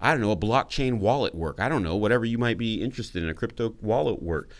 [0.00, 3.22] I don't know, a blockchain wallet work, I don't know, whatever you might be interested
[3.22, 4.50] in, a crypto wallet work,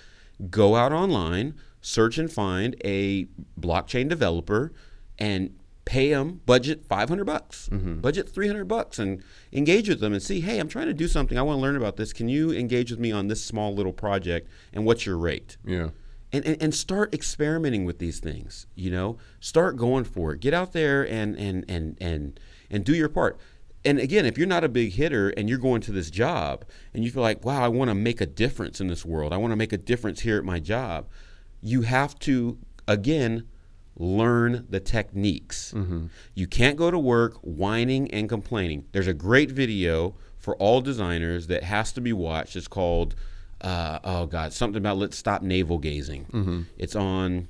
[0.48, 3.26] go out online, search and find a
[3.58, 4.72] blockchain developer
[5.18, 5.54] and
[5.90, 7.68] pay them budget 500 bucks.
[7.72, 8.00] Mm-hmm.
[8.00, 11.36] Budget 300 bucks and engage with them and see hey i'm trying to do something.
[11.36, 12.12] I want to learn about this.
[12.12, 15.56] Can you engage with me on this small little project and what's your rate?
[15.64, 15.88] Yeah.
[16.32, 19.18] and, and, and start experimenting with these things you know?
[19.40, 20.38] Start going for it.
[20.38, 22.38] Get out there and and and and
[22.70, 23.40] and do your part.
[23.84, 26.64] And again if you're not a big hitter and you're going to this job
[26.94, 29.32] and you feel like wow i want to make a difference in this world.
[29.32, 31.08] I want to make a difference here at my job.
[31.60, 33.48] You have to again
[34.00, 35.72] learn the techniques.
[36.34, 38.86] You can't go to work whining and complaining.
[38.92, 42.56] There's a great video for all designers that has to be watched.
[42.56, 43.14] It's called,
[43.60, 46.66] uh, oh God, something about let's stop navel gazing.
[46.78, 47.48] It's on.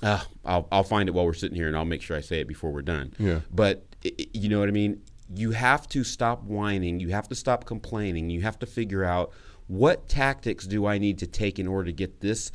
[0.00, 2.40] Uh, I'll, I'll find it while we're sitting here and I'll make sure I say
[2.40, 3.12] it before we're done.
[3.18, 3.40] Yeah.
[3.52, 5.00] But i- i- you know what I mean?
[5.34, 7.00] You have to stop whining.
[7.00, 8.30] You have to stop complaining.
[8.30, 9.32] You have to figure out
[9.66, 12.52] what tactics do I need to take in order to get this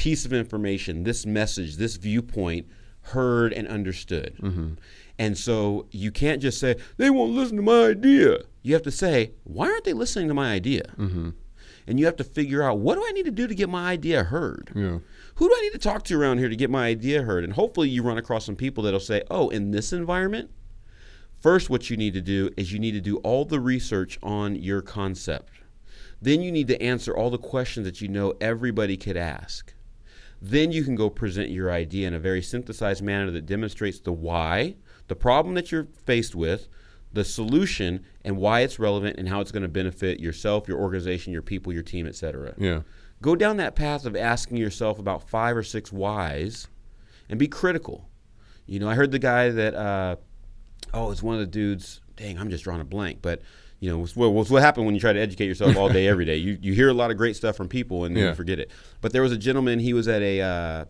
[0.00, 2.66] piece of information, this message, this viewpoint
[3.02, 4.34] heard and understood.
[4.40, 4.72] Mm-hmm.
[5.18, 8.38] And so you can't just say, they won't listen to my idea.
[8.62, 10.84] You have to say, why aren't they listening to my idea?
[10.96, 11.30] Mm-hmm.
[11.86, 13.90] And you have to figure out, what do I need to do to get my
[13.90, 14.72] idea heard?
[14.74, 15.00] Yeah.
[15.34, 17.44] Who do I need to talk to around here to get my idea heard?
[17.44, 20.50] And hopefully you run across some people that'll say, oh, in this environment,
[21.40, 24.56] first what you need to do is you need to do all the research on
[24.56, 25.60] your concept.
[26.22, 29.74] Then you need to answer all the questions that you know everybody could ask.
[30.42, 34.12] Then you can go present your idea in a very synthesized manner that demonstrates the
[34.12, 34.76] why,
[35.08, 36.68] the problem that you're faced with,
[37.12, 41.32] the solution, and why it's relevant and how it's going to benefit yourself, your organization,
[41.32, 42.54] your people, your team, etc.
[42.56, 42.82] Yeah.
[43.20, 46.68] Go down that path of asking yourself about five or six whys
[47.28, 48.08] and be critical.
[48.66, 50.16] You know, I heard the guy that, uh,
[50.94, 53.42] oh, it's one of the dudes, dang, I'm just drawing a blank, but.
[53.80, 56.06] You know, it's what, what's what happened when you try to educate yourself all day,
[56.12, 56.36] every day.
[56.36, 58.28] You, you hear a lot of great stuff from people and then Yeah.
[58.30, 58.70] you forget it.
[59.00, 60.84] But there was a gentleman, he was at a, uh,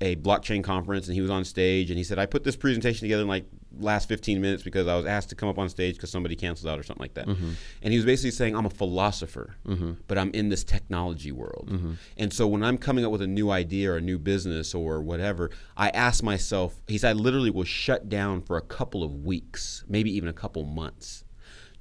[0.00, 3.00] a blockchain conference and he was on stage and he said, I put this presentation
[3.00, 3.46] together in like
[3.78, 6.70] last 15 minutes because I was asked to come up on stage because somebody canceled
[6.70, 7.26] out or something like that.
[7.26, 7.52] Mm-hmm.
[7.82, 9.92] And he was basically saying, I'm a philosopher, mm-hmm.
[10.06, 11.70] but I'm in this technology world.
[11.72, 11.92] Mm-hmm.
[12.18, 15.00] And so when I'm coming up with a new idea or a new business or
[15.00, 19.24] whatever, I ask myself, he said, I literally will shut down for a couple of
[19.24, 21.24] weeks, maybe even a couple months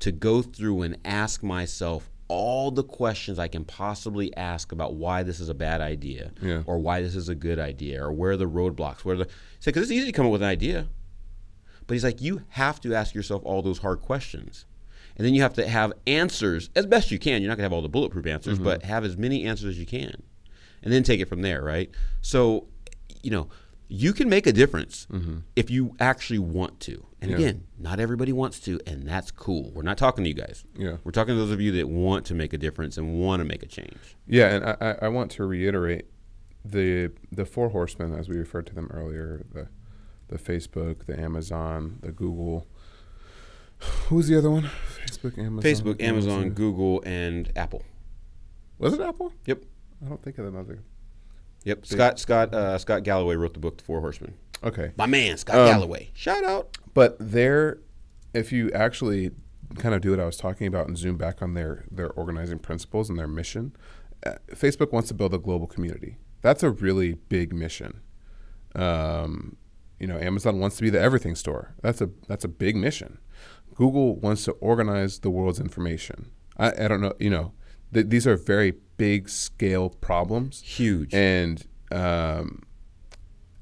[0.06, 5.24] to go through and ask myself all the questions I can possibly ask about why
[5.24, 6.62] this is a bad idea Yeah.
[6.68, 9.28] or why this is a good idea or where are the roadblocks, where the
[9.64, 10.90] because it's easy to come up with an idea.
[11.88, 14.66] But he's like, you have to ask yourself all those hard questions.
[15.18, 17.42] And then you have to have answers as best you can.
[17.42, 18.90] You're not going to have all the bulletproof answers, but mm-hmm.
[18.90, 20.22] have as many answers as you can.
[20.84, 21.90] And then take it from there, right?
[22.22, 22.68] So,
[23.24, 23.50] you know,
[23.88, 25.40] you can make a difference mm-hmm.
[25.56, 27.08] if you actually want to.
[27.32, 27.48] And Yeah.
[27.48, 29.72] again, not everybody wants to, and that's cool.
[29.74, 30.64] We're not talking to you guys.
[30.78, 30.98] Yeah.
[31.04, 33.46] We're talking to those of you that want to make a difference and want to
[33.46, 33.98] make a change.
[34.28, 36.06] Yeah, and I, I- want to reiterate
[36.64, 39.68] the the four horsemen as we referred to them earlier the
[40.28, 42.68] the Facebook, the Amazon, the Google.
[44.10, 44.70] Who's the other one?
[45.06, 45.62] Facebook, Amazon.
[45.72, 47.84] Facebook, Amazon, Google, and Apple.
[48.80, 49.32] Was it Apple?
[49.46, 49.64] Yep.
[50.06, 50.80] I don't think of another.
[51.64, 51.86] Yep.
[51.86, 54.34] Scott Scott uh, Scott Galloway wrote the book The Four Horsemen.
[54.64, 56.10] Okay, My man, Scott Um, Galloway.
[56.14, 56.78] Shout out.
[56.96, 57.78] But there,
[58.34, 59.32] if you actually
[59.76, 62.58] kind of do what I was talking about and zoom back on their their organizing
[62.58, 63.76] principles and their mission,
[64.26, 66.18] uh, Facebook wants to build a global community.
[66.42, 68.02] That's a really big mission.
[68.74, 69.58] Um,
[70.00, 71.76] you know, Amazon wants to be the everything store.
[71.84, 73.20] That's a that's a big mission.
[73.76, 76.32] Google wants to organize the world's information.
[76.58, 77.14] I, I don't know.
[77.20, 77.54] You know,
[77.94, 80.62] th- these are very big scale problems.
[80.62, 81.14] Huge.
[81.14, 82.64] And um,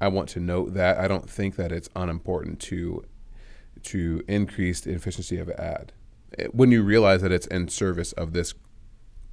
[0.00, 3.04] I want to note that I don't think that it's unimportant to
[3.84, 5.92] to increase the efficiency of an ad
[6.38, 8.54] It- when you realize that it's in service of this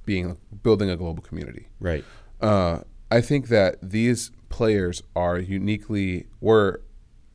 [0.04, 1.68] being building a global community.
[1.80, 2.04] right.
[2.40, 2.80] Uh,
[3.10, 6.82] I think that these players are uniquely were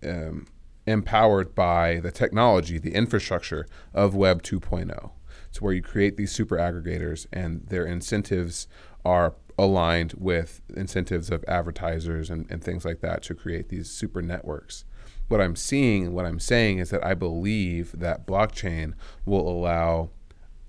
[0.06, 0.48] um,
[0.86, 5.12] empowered by the technology, the infrastructure of Web 2.0.
[5.50, 8.68] It's where you create these super aggregators, and their incentives
[9.06, 14.22] are aligned with incentives of advertisers and, and things like that to create these super
[14.22, 14.84] networks.
[15.28, 18.94] What I'm seeing, what I'm saying is that I believe that blockchain
[19.26, 20.10] will allow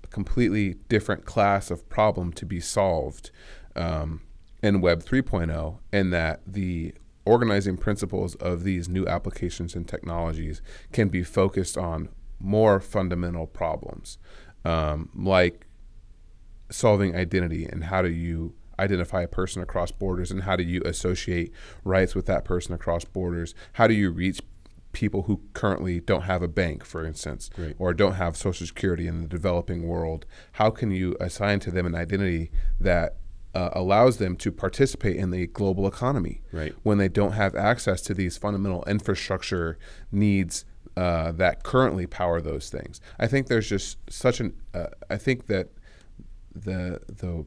[0.03, 3.31] a completely different class of problem to be solved
[3.75, 4.21] um,
[4.61, 6.93] in Web 3.0, and that the
[7.25, 14.17] organizing principles of these new applications and technologies can be focused on more fundamental problems,
[14.65, 15.67] um, like
[16.71, 20.81] solving identity and how do you identify a person across borders and how do you
[20.85, 21.51] associate
[21.83, 24.41] rights with that person across borders how do you reach
[24.91, 27.75] people who currently don't have a bank for instance Right.
[27.77, 31.85] or don't have social security in the developing world how can you assign to them
[31.85, 33.17] an identity that
[33.55, 36.73] uh, allows them to participate in the global economy Right.
[36.83, 39.77] when they don't have access to these fundamental infrastructure
[40.11, 40.65] needs
[40.97, 42.99] uh, that currently power those things.
[43.19, 44.53] I think there's just such an.
[44.73, 45.69] Uh, I think that
[46.53, 47.45] the the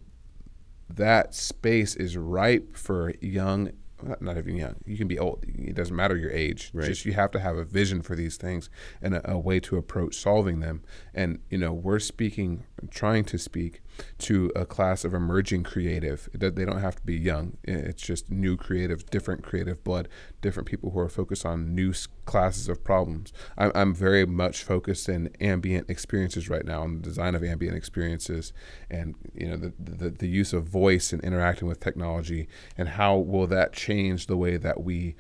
[0.97, 3.73] that space is ripe for young.
[4.21, 4.75] Not even young.
[4.85, 5.45] You can be old.
[5.47, 6.73] It doesn't matter your age.
[6.75, 6.89] Right.
[6.89, 8.69] Just you have to have a vision for these things
[9.01, 10.83] and a, a way to approach solving them.
[11.15, 13.81] And you know, we're speaking, trying to speak
[14.19, 16.29] to a class of emerging creative.
[16.33, 17.57] They don't have to be young.
[17.65, 20.09] It's just new creative, different creative blood,
[20.41, 21.93] different people who are focused on new
[22.25, 23.33] classes of problems.
[23.59, 27.77] I'm, I'm very much focused in ambient experiences right now, on the design of ambient
[27.77, 28.53] experiences,
[28.91, 33.17] and you know the, the the use of voice and interacting with technology, and how
[33.17, 35.15] will that change the way that we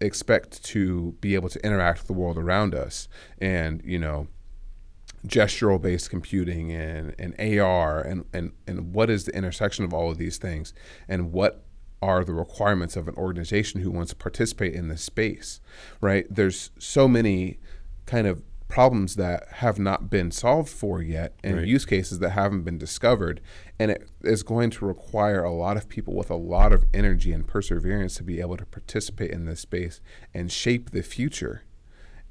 [0.00, 3.08] expect to be able to interact with the world around us
[3.40, 4.28] and you know
[5.26, 10.10] gestural based computing and, and AR and, and, and what is the intersection of all
[10.10, 10.72] of these things
[11.08, 11.64] and what
[12.00, 15.60] are the requirements of an organization who wants to participate in this space
[16.00, 16.26] right?
[16.30, 17.58] There's so many
[18.06, 21.66] kind of problems that have not been solved for yet and right.
[21.66, 23.40] use cases that haven't been discovered.
[23.78, 27.32] And it is going to require a lot of people with a lot of energy
[27.32, 30.00] and perseverance to be able to participate in this space
[30.34, 31.64] and shape the future.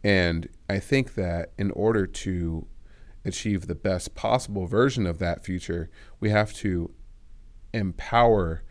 [0.03, 2.67] And i think that in order to
[3.27, 6.91] achieve the best possible version of that future we have to
[7.73, 8.63] empower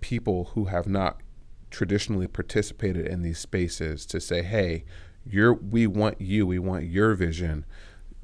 [0.00, 1.22] people who have not
[1.70, 4.84] traditionally participated in these spaces to say hey
[5.24, 7.64] your we want you we want your vision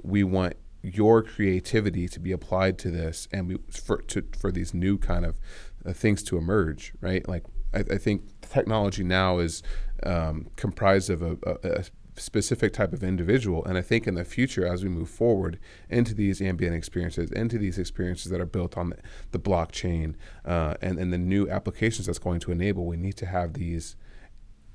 [0.03, 4.75] we want your creativity to be applied to this and we for to for these
[4.75, 5.39] new kind of
[5.87, 7.27] uh, things to emerge right?
[7.29, 9.63] Like I, I think technology now is
[10.03, 11.85] um, comprised of a, a, a
[12.17, 13.65] specific type of individual.
[13.65, 15.59] And I think in the future, as we move forward
[15.89, 18.99] into these ambient experiences, into these experiences that are built on the,
[19.31, 23.27] the blockchain uh, and, and the new applications that's going to enable, we need to
[23.27, 23.97] have these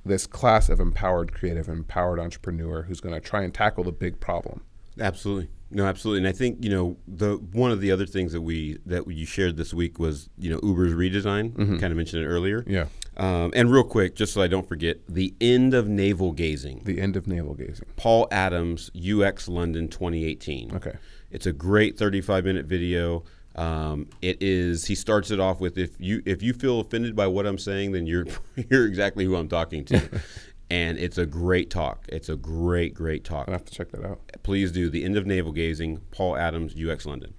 [0.05, 4.21] this class of empowered creative, empowered entrepreneur who's going to try and tackle the big
[4.21, 4.63] problem.
[4.99, 5.49] Absolutely.
[5.69, 8.77] No, absolutely, and I think you know the one of the other things that we
[8.85, 11.51] that you shared this week was you know Uber's redesign.
[11.51, 11.77] Mm-hmm.
[11.79, 12.63] Kind of mentioned it earlier.
[12.65, 12.85] Yeah.
[13.17, 16.83] Um, and real quick, just so I don't forget, the end of navel gazing.
[16.85, 17.87] The end of navel gazing.
[17.95, 20.75] Paul Adams, UX London, 2018.
[20.75, 20.93] Okay.
[21.31, 23.23] It's a great 35 minute video.
[23.55, 24.85] Um, it is.
[24.85, 27.91] He starts it off with if you if you feel offended by what I'm saying,
[27.91, 28.27] then you're
[28.69, 30.21] you're exactly who I'm talking to.
[30.69, 32.05] and it's a great talk.
[32.09, 33.47] It's a great great talk.
[33.47, 34.19] I have to check that out.
[34.43, 34.89] Please do.
[34.89, 36.01] The end of navel gazing.
[36.11, 37.33] Paul Adams, UX London.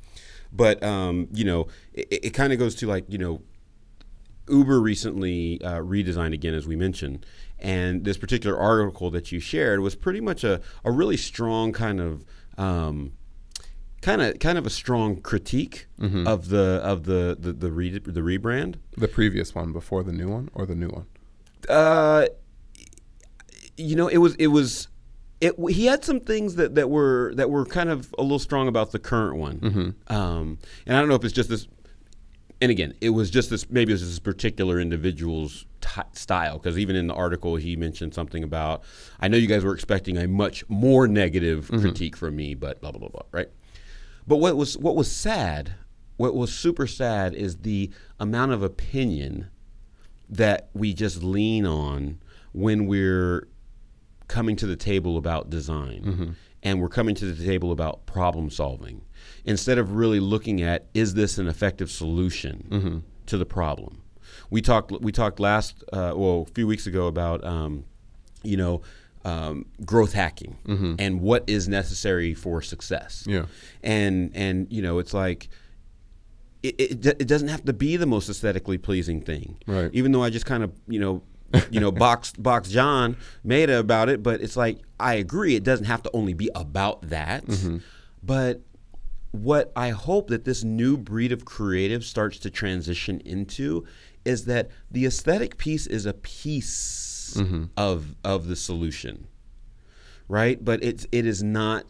[0.53, 3.43] But um, you know, it, it kind of goes to like you know,
[4.49, 7.27] Uber recently uh, redesigned again, as we mentioned,
[7.59, 12.01] and this particular article that you shared was pretty much a, a really strong kind
[12.01, 12.25] of
[12.57, 13.13] um,
[14.01, 16.27] kind of kind of a strong critique mm-hmm.
[16.27, 18.77] of the of the the the, re, the rebrand.
[18.97, 21.07] The previous one before the new one, or the new one.
[21.69, 22.27] Uh,
[23.79, 24.89] you know, it was it was.
[25.41, 28.67] It, he had some things that, that were that were kind of a little strong
[28.67, 30.13] about the current one, mm-hmm.
[30.13, 31.69] um, and I don't know if it's just this.
[32.61, 33.71] And again, it was just this.
[33.71, 38.15] Maybe it was this particular individual's t- style, because even in the article he mentioned
[38.15, 38.83] something about.
[39.21, 41.83] I know you guys were expecting a much more negative mm-hmm.
[41.83, 43.23] critique from me, but blah blah blah blah.
[43.31, 43.49] Right?
[44.27, 45.77] But what was what was sad,
[46.17, 49.51] what was super sad is the amount of opinion
[50.29, 52.19] that we just lean on
[52.53, 53.47] when we're
[54.29, 56.31] coming to the table about design mm-hmm.
[56.63, 59.03] and we're coming to the table about problem solving
[59.45, 62.99] instead of really looking at is this an effective solution mm-hmm.
[63.27, 64.03] to the problem
[64.51, 67.85] we talked we talked last uh, well a few weeks ago about um,
[68.43, 68.83] you know
[69.25, 70.95] um, growth hacking mm-hmm.
[70.99, 73.25] and what is necessary for success.
[73.27, 73.47] Yeah,
[73.83, 75.49] and and you know it's like.
[76.61, 79.59] It, it, it doesn't have to be the most aesthetically pleasing thing.
[79.69, 79.91] Right.
[79.93, 81.23] Even though I just kind of, you know,
[81.71, 85.57] you know, box box John made about it, but it's like I agree.
[85.57, 87.47] It doesn't have to only be about that.
[87.47, 87.79] Mm-hmm.
[88.23, 88.63] But
[89.31, 93.87] what I hope that this new breed of creative starts to transition into
[94.25, 97.65] is that the aesthetic piece is a piece mm-hmm.
[97.77, 99.27] of of the solution,
[100.29, 100.63] right?
[100.63, 101.85] But it's it is not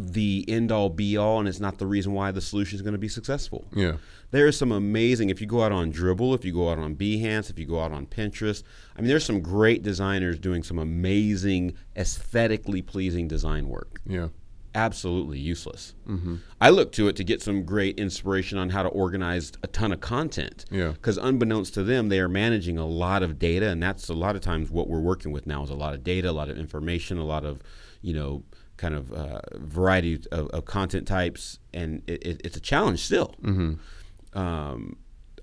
[0.00, 2.92] the end all be all, and it's not the reason why the solution is going
[2.92, 3.66] to be successful.
[3.74, 3.96] Yeah,
[4.30, 5.30] there is some amazing.
[5.30, 7.80] If you go out on Dribbble, if you go out on Behance, if you go
[7.80, 8.62] out on Pinterest,
[8.96, 14.00] I mean, there's some great designers doing some amazing, aesthetically pleasing design work.
[14.06, 14.28] Yeah,
[14.74, 15.94] absolutely useless.
[16.06, 16.36] Mm-hmm.
[16.60, 19.92] I look to it to get some great inspiration on how to organize a ton
[19.92, 20.64] of content.
[20.70, 20.92] Yeah.
[20.92, 24.36] Because unbeknownst to them, they are managing a lot of data, and that's a lot
[24.36, 26.56] of times what we're working with now is a lot of data, a lot of
[26.56, 27.60] information, a lot of,
[28.00, 28.44] you know,
[28.80, 33.34] kind of uh, variety of, of, content types, and it, it, it's a challenge still.
[33.42, 34.38] Mm-hmm.
[34.38, 34.96] Um,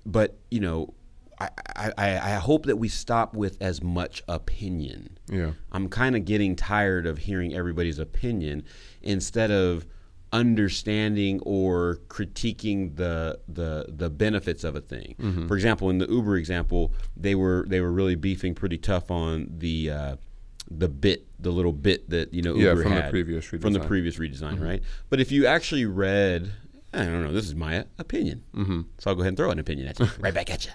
[0.04, 0.92] but you know,
[1.40, 5.18] I, I, I hope that we stop with as much opinion.
[5.30, 5.52] Yeah.
[5.70, 8.64] I'm kind of getting tired of hearing everybody's opinion
[9.02, 9.86] instead of
[10.32, 15.14] understanding or critiquing the the the benefits of a thing.
[15.20, 15.46] Mm-hmm.
[15.46, 19.46] For example, in the Uber example, they were they were really beefing pretty tough on
[19.58, 20.16] the uh,
[20.70, 23.60] the bit, the little bit that you know Uber yeah, from had the previous redesign.
[23.60, 24.64] from the previous redesign, mm-hmm.
[24.64, 24.82] right?
[25.08, 26.52] But if you actually read
[26.92, 27.32] I don't know.
[27.32, 28.44] This is my opinion.
[28.54, 28.80] Mm-hmm.
[28.98, 30.72] So I'll go ahead and throw an opinion at you, right back at you.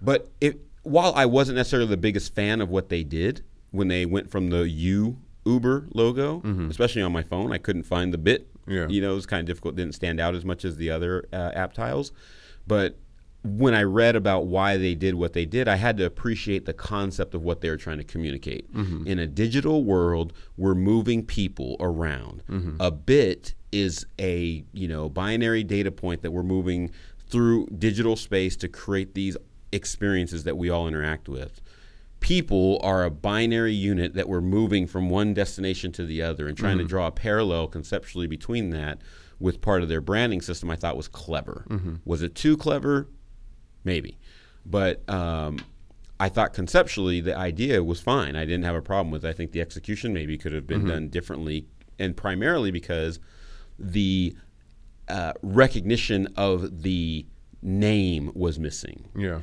[0.00, 4.06] But it, while I wasn't necessarily the biggest fan of what they did when they
[4.06, 8.48] went from the U Uber logo, especially on my phone, I couldn't find the bit.
[8.66, 8.86] Yeah.
[8.88, 9.76] You know, it was kind of difficult.
[9.76, 12.12] Didn't stand out as much as the other uh, app tiles.
[12.66, 12.96] But
[13.44, 16.72] when I read about why they did what they did, I had to appreciate the
[16.72, 18.72] concept of what they were trying to communicate.
[18.72, 19.06] Mm-hmm.
[19.06, 22.42] In a digital world, we're moving people around.
[22.48, 22.76] Mm-hmm.
[22.80, 26.90] A bit is a you know binary data point that we're moving
[27.28, 29.36] through digital space to create these
[29.72, 31.60] experiences that we all interact with.
[32.20, 36.56] People are a binary unit that we're moving from one destination to the other and
[36.56, 36.88] trying to mm-hmm.
[36.88, 39.02] draw a parallel conceptually between that
[39.38, 41.66] with part of their branding system I thought was clever.
[42.06, 43.08] Was it too clever?
[43.84, 44.18] Maybe.
[44.66, 45.58] But um,
[46.18, 48.34] I thought conceptually the idea was fine.
[48.34, 49.28] I didn't have a problem with it.
[49.28, 51.66] I think the execution maybe could have been done differently,
[51.98, 53.20] and primarily because
[53.78, 54.34] the
[55.08, 57.26] uh, recognition of the
[57.62, 59.08] name was missing.
[59.16, 59.40] Yeah.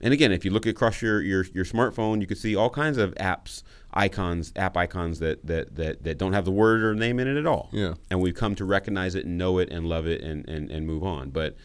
[0.00, 2.98] And again, if you look across your, your, your smartphone, you can see all kinds
[2.98, 3.62] of apps,
[3.92, 7.36] icons, app icons that, that, that, that don't have the word or name in it
[7.36, 7.68] at all.
[7.72, 7.94] Yeah.
[8.10, 10.86] And we've come to recognize it and know it and love it and, and, and
[10.86, 11.30] move on.
[11.30, 11.56] But,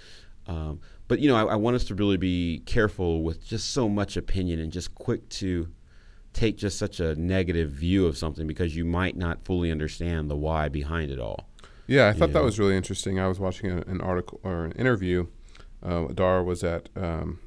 [0.45, 3.88] um, but you know, I, I want us to really be careful with just so
[3.89, 5.70] much opinion and just quick to
[6.34, 10.36] take just such a negative view of something because you might not fully understand the
[10.36, 11.49] why behind it all.
[11.88, 12.45] Yeah, I thought that Yeah.
[12.45, 13.20] was really interesting.
[13.20, 15.28] I was watching a, an article or an interview.
[15.82, 17.39] Uh, Dara was at um,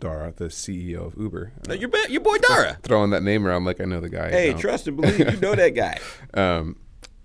[0.00, 1.52] Dara, the CEO of Uber.
[1.70, 2.76] Uh, Your, ba- your boy Dara.
[2.82, 4.30] throwing that name around like I know the guy.
[4.30, 5.98] Hey, Um, trust and believe you know that guy.
[6.34, 6.76] Um,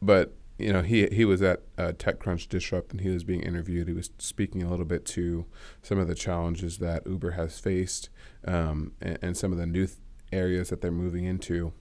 [0.02, 3.88] but you know, he he was at uh, TechCrunch Disrupt and he was being interviewed.
[3.88, 5.46] He was speaking a little bit to
[5.82, 8.10] some of the challenges that Uber has faced
[8.46, 9.98] um, and, and some of the new th-
[10.32, 11.74] areas that they're moving into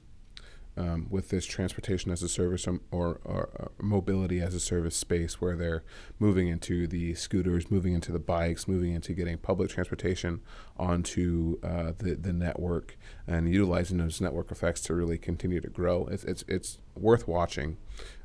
[0.76, 5.41] um, with this transportation as a service or, or, or mobility as a service space,
[5.41, 5.83] where they're
[6.18, 10.41] moving into the scooters, moving into the bikes, moving into getting public transportation
[10.76, 16.07] onto uh, the the network and utilizing those network effects to really continue to grow.
[16.07, 17.76] It's it's it's worth watching.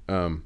[0.07, 0.43] Um,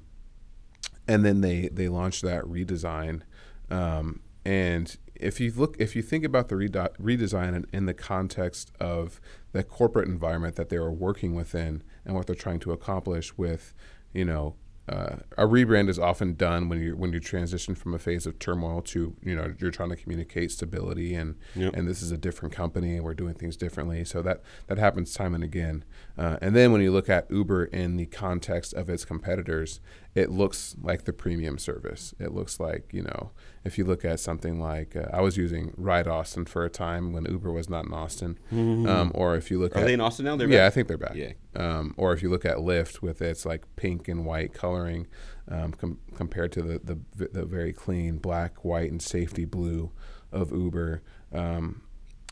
[1.07, 3.22] and then they they launched that redesign.
[3.70, 7.93] Um, and if you look, if you think about the rede- redesign in, in the
[7.93, 9.20] context of
[9.51, 13.74] the corporate environment that they were working within and what they're trying to accomplish with,
[14.14, 14.55] you know,
[14.90, 18.40] uh, a rebrand is often done when you when you transition from a phase of
[18.40, 21.76] turmoil to you know you're trying to communicate stability and Yep.
[21.76, 24.04] and this is a different company and we're doing things differently.
[24.04, 25.86] So that that happens time and again.
[26.18, 29.80] Uh, and then when you look at Uber in the context of its competitors,
[30.20, 32.13] it looks like the premium service.
[32.20, 33.32] It looks like you know
[33.63, 37.13] if you look at something like uh, I was using Ride Austin for a time
[37.13, 40.01] when Uber was not in Austin, um, or if you look Are at they in
[40.01, 40.36] Austin now?
[40.36, 40.55] They're back.
[40.55, 41.15] yeah, I think they're back.
[41.15, 41.34] Yeah.
[41.55, 45.07] Um, or if you look at Lyft with its like pink and white coloring
[45.47, 46.80] um, com- compared to the,
[47.15, 49.91] the the very clean black, white, and safety blue
[50.32, 51.01] of Uber,
[51.34, 51.82] um,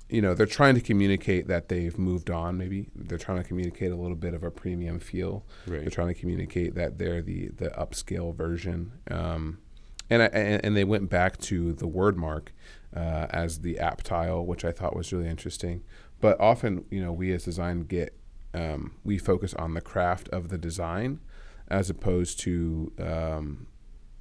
[0.10, 2.58] you know, they're trying to communicate that they've moved on.
[2.58, 5.45] Maybe they're trying to communicate a little bit of a premium feel.
[5.66, 5.82] Right.
[5.82, 8.93] They're trying to communicate that they're the the upscale version.
[9.12, 9.60] Um,
[10.10, 12.53] and, I, and and they went back to the word mark
[12.95, 15.84] uh, as the app tile, which I thought was really interesting.
[16.22, 18.18] But often, you know, we as design get
[18.53, 21.20] um, we focus on the craft of the design
[21.68, 23.68] as opposed to um,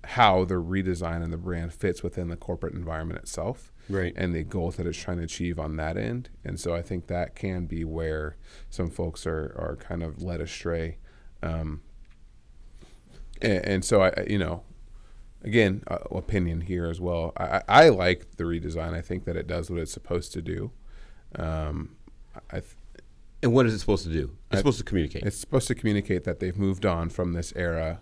[0.05, 4.13] how the redesign and the brand fits within the corporate environment itself Right.
[4.17, 6.29] and the goals that it's trying to achieve on that end.
[6.45, 8.37] And so I think that can be where
[8.71, 10.99] some folks are, are kind of led astray.
[11.43, 11.83] Um,
[13.41, 14.63] and, and so I, you know,
[15.43, 17.33] again, uh, opinion here as well.
[17.37, 18.95] I, I I like the redesign.
[18.95, 20.71] I think that it does what it's supposed to do.
[21.37, 21.97] Um,
[22.51, 22.75] I, th-
[23.43, 24.37] And what is it supposed to do?
[24.51, 25.23] It's I- supposed to communicate.
[25.25, 28.01] it's supposed to communicate that they've moved on from this era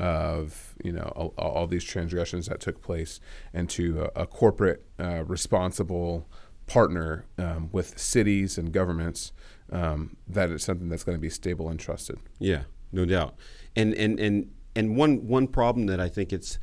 [0.00, 3.20] of you know all, all these transgressions that took place
[3.52, 6.26] into a, a corporate uh, responsible
[6.66, 9.32] partner um, with cities and governments
[9.72, 13.34] um, that it's something that's going to be stable and trusted Yeah, no doubt.
[13.76, 16.58] And and and and one one problem that I think it's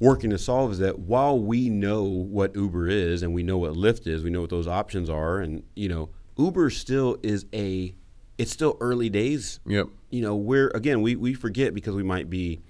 [0.00, 3.72] working to solve is that while we know what Uber is and we know what
[3.72, 7.94] Lyft is, we know what those options are, and you know, Uber still is a
[8.38, 9.60] it's still early days.
[9.66, 12.62] yep You know, we're again we we forget because we might be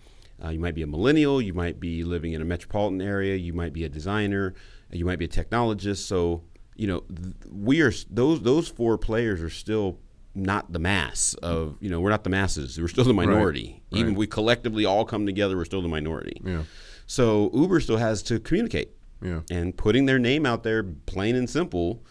[0.42, 3.52] uh, you might be a millennial, you might be living in a metropolitan area, you
[3.52, 4.54] might be a designer,
[4.90, 6.06] you might be a technologist.
[6.06, 6.42] So
[6.76, 9.98] you know, th- we are those those four players are still
[10.34, 12.80] not the mass of you know we're not the masses.
[12.80, 13.82] We're still the minority.
[13.90, 14.12] Even right.
[14.12, 16.40] if we collectively all come together, we're still the minority.
[16.44, 16.62] yeah
[17.06, 21.50] So Uber still has to communicate, yeah and putting their name out there, plain and
[21.50, 22.04] simple,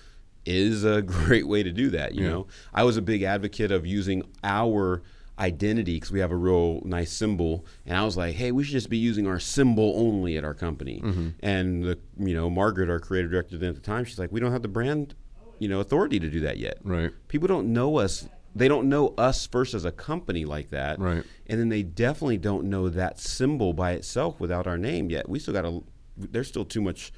[0.47, 2.15] is a great way to do that.
[2.15, 2.29] You Yeah.
[2.29, 5.03] know, I was a big advocate of using our
[5.39, 7.65] identity because we have a real nice symbol.
[7.85, 10.53] And I was like, hey, we should just be using our symbol only at our
[10.55, 11.01] company.
[11.03, 11.27] Mm-hmm.
[11.41, 14.39] And the you know Margaret, our creative director then at the time, she's like, we
[14.39, 15.13] don't have the brand
[15.59, 16.77] you know authority to do that yet.
[16.83, 17.11] Right.
[17.27, 18.27] People don't know us.
[18.55, 20.97] They don't know us first as a company like that.
[20.99, 21.23] Right.
[21.45, 25.29] And then they definitely don't know that symbol by itself without our name yet.
[25.29, 25.81] We still got a
[26.17, 27.11] There's still too much,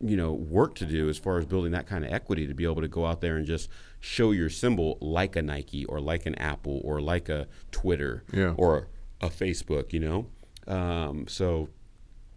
[0.00, 2.64] you know, work to do as far as building that kind of equity to be
[2.64, 3.68] able to go out there and just
[4.00, 8.54] show your symbol like a Nike or like an Apple or like a Twitter Yeah.
[8.56, 8.88] or
[9.20, 9.92] a Facebook.
[9.92, 10.26] You know,
[10.66, 11.68] um, so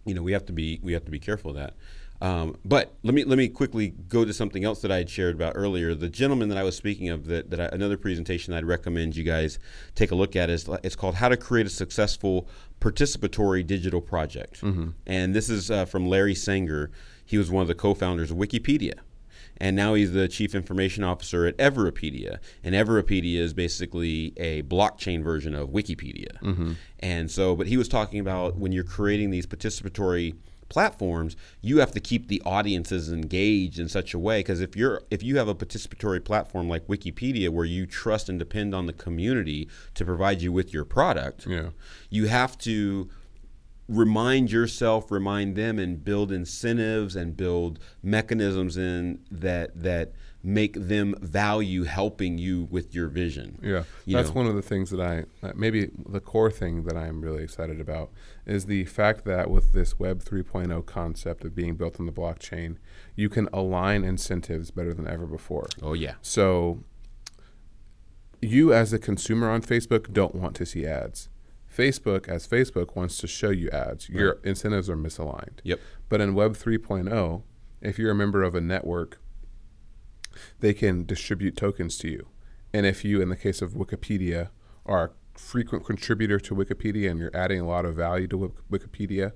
[0.06, 1.74] you know we have to be we have to be careful of that.
[2.20, 5.36] Um, but let me let me quickly go to something else that I had shared
[5.36, 5.94] about earlier.
[5.94, 9.24] The gentleman that I was speaking of, that, that I, another presentation I'd recommend you
[9.24, 9.60] guys
[9.94, 12.48] take a look at is it's called "How to Create a Successful
[12.82, 14.64] Participatory Digital Project,"
[15.06, 16.90] and this is uh, from Larry Sanger.
[17.28, 18.94] He was one of the co-founders of Wikipedia
[19.60, 22.38] and now he's the chief information officer at Everipedia.
[22.64, 26.40] And Everipedia is basically a blockchain version of Wikipedia.
[26.42, 26.74] Mm-hmm.
[27.00, 30.36] And so, but he was talking about when you're creating these participatory
[30.70, 35.02] platforms, you have to keep the audiences engaged in such a way because if you're
[35.10, 38.94] if you have a participatory platform like Wikipedia where you trust and depend on the
[38.94, 41.70] community to provide you with your product, Yeah.
[42.10, 43.10] you have to
[43.88, 50.12] remind yourself, remind them, and build incentives and build mechanisms in that that
[50.44, 53.60] make them value helping you with your vision.
[53.62, 54.36] Yeah, You that's know.
[54.36, 55.26] one of the things that I
[55.56, 58.12] maybe the core thing that I'm really excited about
[58.46, 62.78] is the fact that with this Web 3.0 concept of being built on the blockchain,
[63.16, 65.68] you can align incentives better than ever before.
[65.82, 66.84] Oh yeah, So,
[68.42, 71.30] you as a consumer on Facebook don't want to see ads.
[71.78, 74.10] Facebook, as Facebook, wants to show you ads.
[74.10, 75.60] Your incentives are misaligned.
[75.64, 77.44] yep, But in Web 3.0,
[77.82, 79.20] if you're a member of a network,
[80.60, 82.28] they can distribute tokens to you.
[82.74, 84.50] And if you, in the case of Wikipedia,
[84.86, 85.06] are
[85.36, 89.34] a frequent contributor to Wikipedia and you're adding a lot of value to Wikipedia,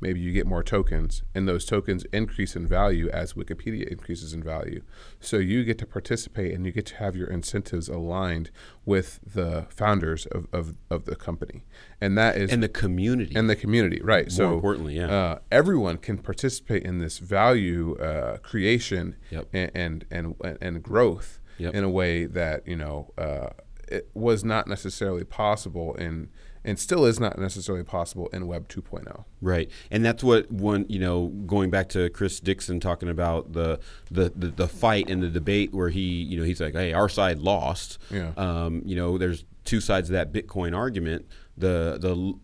[0.00, 4.42] maybe you get more tokens, and those tokens increase in value as Wikipedia increases in
[4.42, 4.82] value.
[5.20, 8.50] So you get to participate and you get to have your incentives aligned
[8.84, 11.64] with the founders of, of, of the company.
[12.00, 13.34] And that is and the community.
[13.34, 14.30] and the community, right?
[14.30, 15.10] so importantly, yeah.
[15.10, 19.48] uh, everyone can participate in this value uh, creation Yep.
[19.52, 21.74] and, and and and growth Yep.
[21.74, 23.50] in a way that you know uh,
[23.88, 26.28] it was not necessarily possible in
[26.64, 28.80] and still is not necessarily possible in Web oh.
[28.80, 29.24] 2.0.
[29.40, 33.80] Right, and that's what one you know going back to Chris Dixon talking about the
[34.10, 37.08] the, the, the fight and the debate where he you know he's like, hey, our
[37.08, 37.98] side lost.
[38.10, 38.32] Yeah.
[38.36, 41.26] Um, you know, there's two sides of that Bitcoin argument.
[41.56, 42.34] The the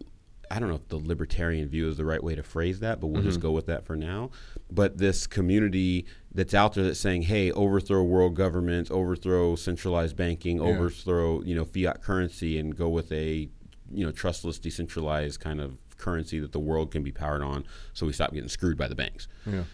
[0.50, 3.06] I don't know if the libertarian view is the right way to phrase that, but
[3.06, 4.30] we'll just go with that for now.
[4.68, 10.60] But this community that's out there that's saying, "Hey, overthrow world governments, overthrow centralized banking,
[10.60, 13.48] overthrow you know fiat currency, and go with a
[13.91, 18.07] you know trustless, decentralized kind of currency that the world can be powered on, so
[18.07, 19.64] we stop getting screwed by the banks." Yeah.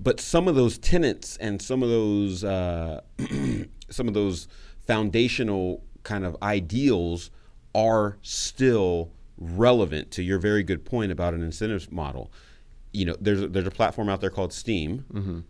[0.00, 3.00] but some of those tenets and some of those uh,
[3.90, 4.48] some of those
[4.86, 7.30] foundational kind of ideals
[7.74, 12.30] are still relevant to your very good point about an incentives model.
[12.92, 15.04] You know, there's a, there's a platform out there called Steem,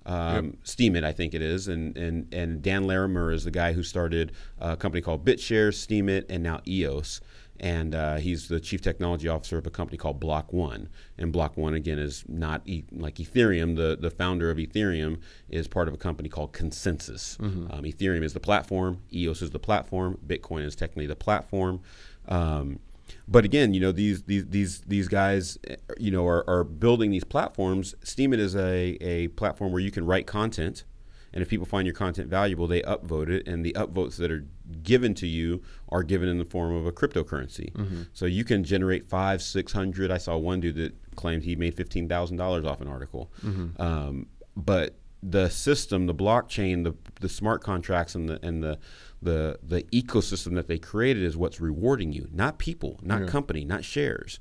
[0.05, 3.83] um, Steemit I think it is, and and and Dan Larimer is the guy who
[3.83, 7.21] started a company called BitShares, Steemit, and now EOS
[7.59, 10.91] and uh, he's the chief technology officer of a company called Block One.
[11.17, 13.77] And Block One again is not e- like Ethereum.
[13.77, 17.41] The the founder of Ethereum is part of a company called ConsenSys.
[17.73, 18.99] Um, Ethereum is the platform.
[19.13, 20.19] EOS is the platform.
[20.27, 21.81] Bitcoin is technically the platform.
[22.29, 22.81] Um,
[23.29, 27.11] but again, you know these these these these guys, eh, you know, are, are building
[27.11, 27.95] these platforms.
[28.05, 30.85] Steemit is a, a platform where you can write content,
[31.33, 34.47] and if people find your content valuable, they upvote it, and the upvotes that are
[34.83, 37.75] given to you are given in the form of a cryptocurrency.
[38.13, 40.11] So you can generate five, six hundred.
[40.11, 43.33] I saw one dude that claimed he made fifteen thousand dollars off an article.
[43.81, 48.79] Um, but the system, the blockchain, the the smart contracts, and the and the
[49.27, 53.85] the the ecosystem that they created is what's rewarding you, not people, not company, not
[53.85, 54.41] shares.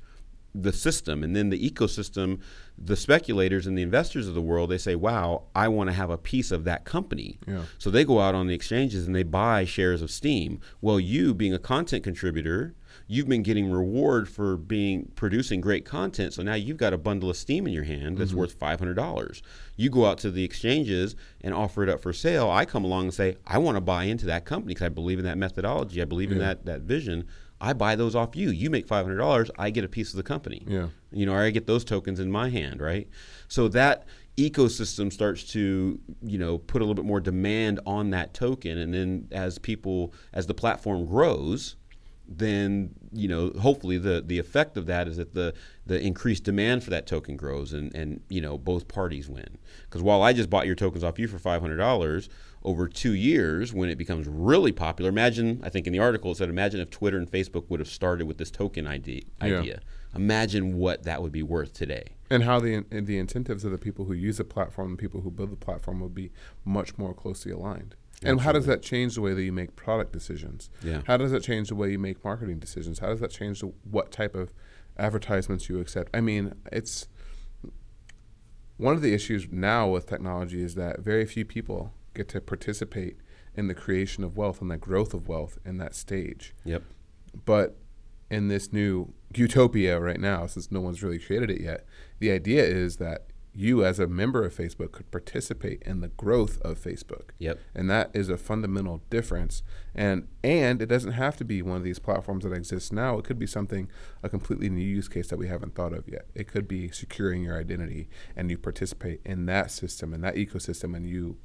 [0.58, 2.40] The system and then the ecosystem
[2.78, 6.10] the speculators and the investors of the world they say wow i want to have
[6.10, 7.38] a piece of that company.
[7.46, 7.64] Yeah.
[7.78, 10.62] so they go out on the exchanges and they buy shares of Steem.
[10.80, 12.74] Well you being a content contributor
[13.08, 16.34] you've been getting reward for being producing great content.
[16.34, 18.40] So now you've got a bundle of Steem in your hand that's mm-hmm.
[18.40, 19.42] worth $500
[19.76, 23.06] you go out to the exchanges and offer it up for sale i come along
[23.06, 26.02] and say i want to buy into that company because i believe in that methodology
[26.02, 27.26] i believe in that that vision
[27.62, 28.50] I buy those off you.
[28.50, 29.50] You make five hundred dollars.
[29.58, 30.66] I get a piece of the company.
[30.68, 30.90] Yeah.
[31.12, 33.08] You know, or I get those tokens in my hand, right?
[33.48, 34.06] So that
[34.38, 38.94] ecosystem starts to you know put a little bit more demand on that token and
[38.94, 41.78] then as people as the platform grows
[42.28, 45.54] then you know hopefully the the effect of that is that the
[45.86, 50.02] the increased demand for that token grows and and you know both parties win because
[50.02, 52.30] while I just bought your tokens off you for five hundred dollars
[52.64, 56.38] over two years when it becomes really popular imagine I think in the article it
[56.38, 59.80] said imagine if Twitter and Facebook would have started with this token ID idea Yeah.
[60.16, 64.06] imagine what that would be worth today And how the the incentives of the people
[64.06, 66.32] who use the platform and people who build the platform will be
[66.64, 67.96] much more closely aligned.
[68.24, 70.70] And how does that change the way that you make product decisions?
[70.84, 71.02] Yeah.
[71.06, 73.00] How does that change the way you make marketing decisions?
[73.00, 74.54] How does that change the, what type of
[74.98, 76.10] advertisements you accept?
[76.14, 77.08] I mean, it's
[78.78, 83.18] one of the issues now with technology is that very few people get to participate
[83.56, 86.54] in the creation of wealth and the growth of wealth in that stage.
[86.64, 86.84] yep
[87.46, 87.78] But
[88.30, 91.86] in this new utopia right now, since no one's really created it yet,
[92.20, 96.62] the idea is that you, as a member of Facebook, could participate in the growth
[96.62, 97.30] of Facebook.
[97.40, 97.60] Yep.
[97.74, 99.64] And that is a fundamental difference.
[99.94, 103.18] And and it doesn't have to be one of these platforms that exists now.
[103.18, 103.90] It could be something
[104.22, 106.26] a completely new use case that we haven't thought of yet.
[106.36, 110.96] It could be securing your identity and you participate in that system and that ecosystem
[110.96, 111.38] and you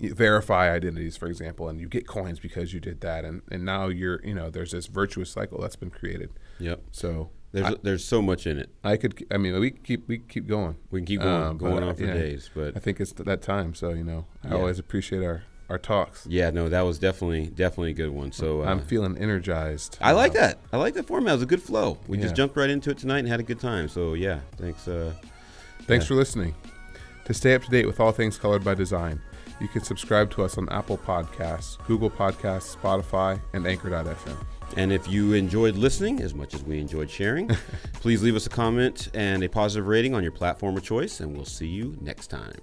[0.00, 3.64] you verify identities, for example, and you get coins because you did that, and, and
[3.64, 6.30] now you're you know there's this virtuous cycle that's been created.
[6.60, 10.06] yep So there's I, there's so much in it I could I mean we keep
[10.08, 10.76] we keep going.
[10.90, 13.26] we can keep going Um, going on for yeah, days but I think it's th-
[13.26, 13.74] that time.
[13.74, 14.54] So you know I Yeah.
[14.54, 16.26] always appreciate our our talks.
[16.26, 18.32] Yeah, no, that was definitely definitely a good one.
[18.32, 19.98] So uh, I'm feeling energized.
[20.00, 20.58] I like Uh, that.
[20.72, 21.32] I like that format.
[21.32, 21.98] It was a good flow.
[22.08, 22.22] We Yeah.
[22.24, 23.88] just jumped right into it tonight and had a good time.
[23.88, 24.88] So yeah, thanks.
[24.88, 25.12] Uh,
[25.86, 26.54] Thanks for listening.
[27.26, 29.20] To stay up to date with all things colored by design,
[29.60, 34.57] you can subscribe to us on Apple Podcasts, Google Podcasts, Spotify, and Anchor.fm.
[34.76, 37.48] and if you enjoyed listening as much as we enjoyed sharing,
[37.94, 41.34] please leave us a comment and a positive rating on your platform of choice, and
[41.34, 42.60] we'll see you next time.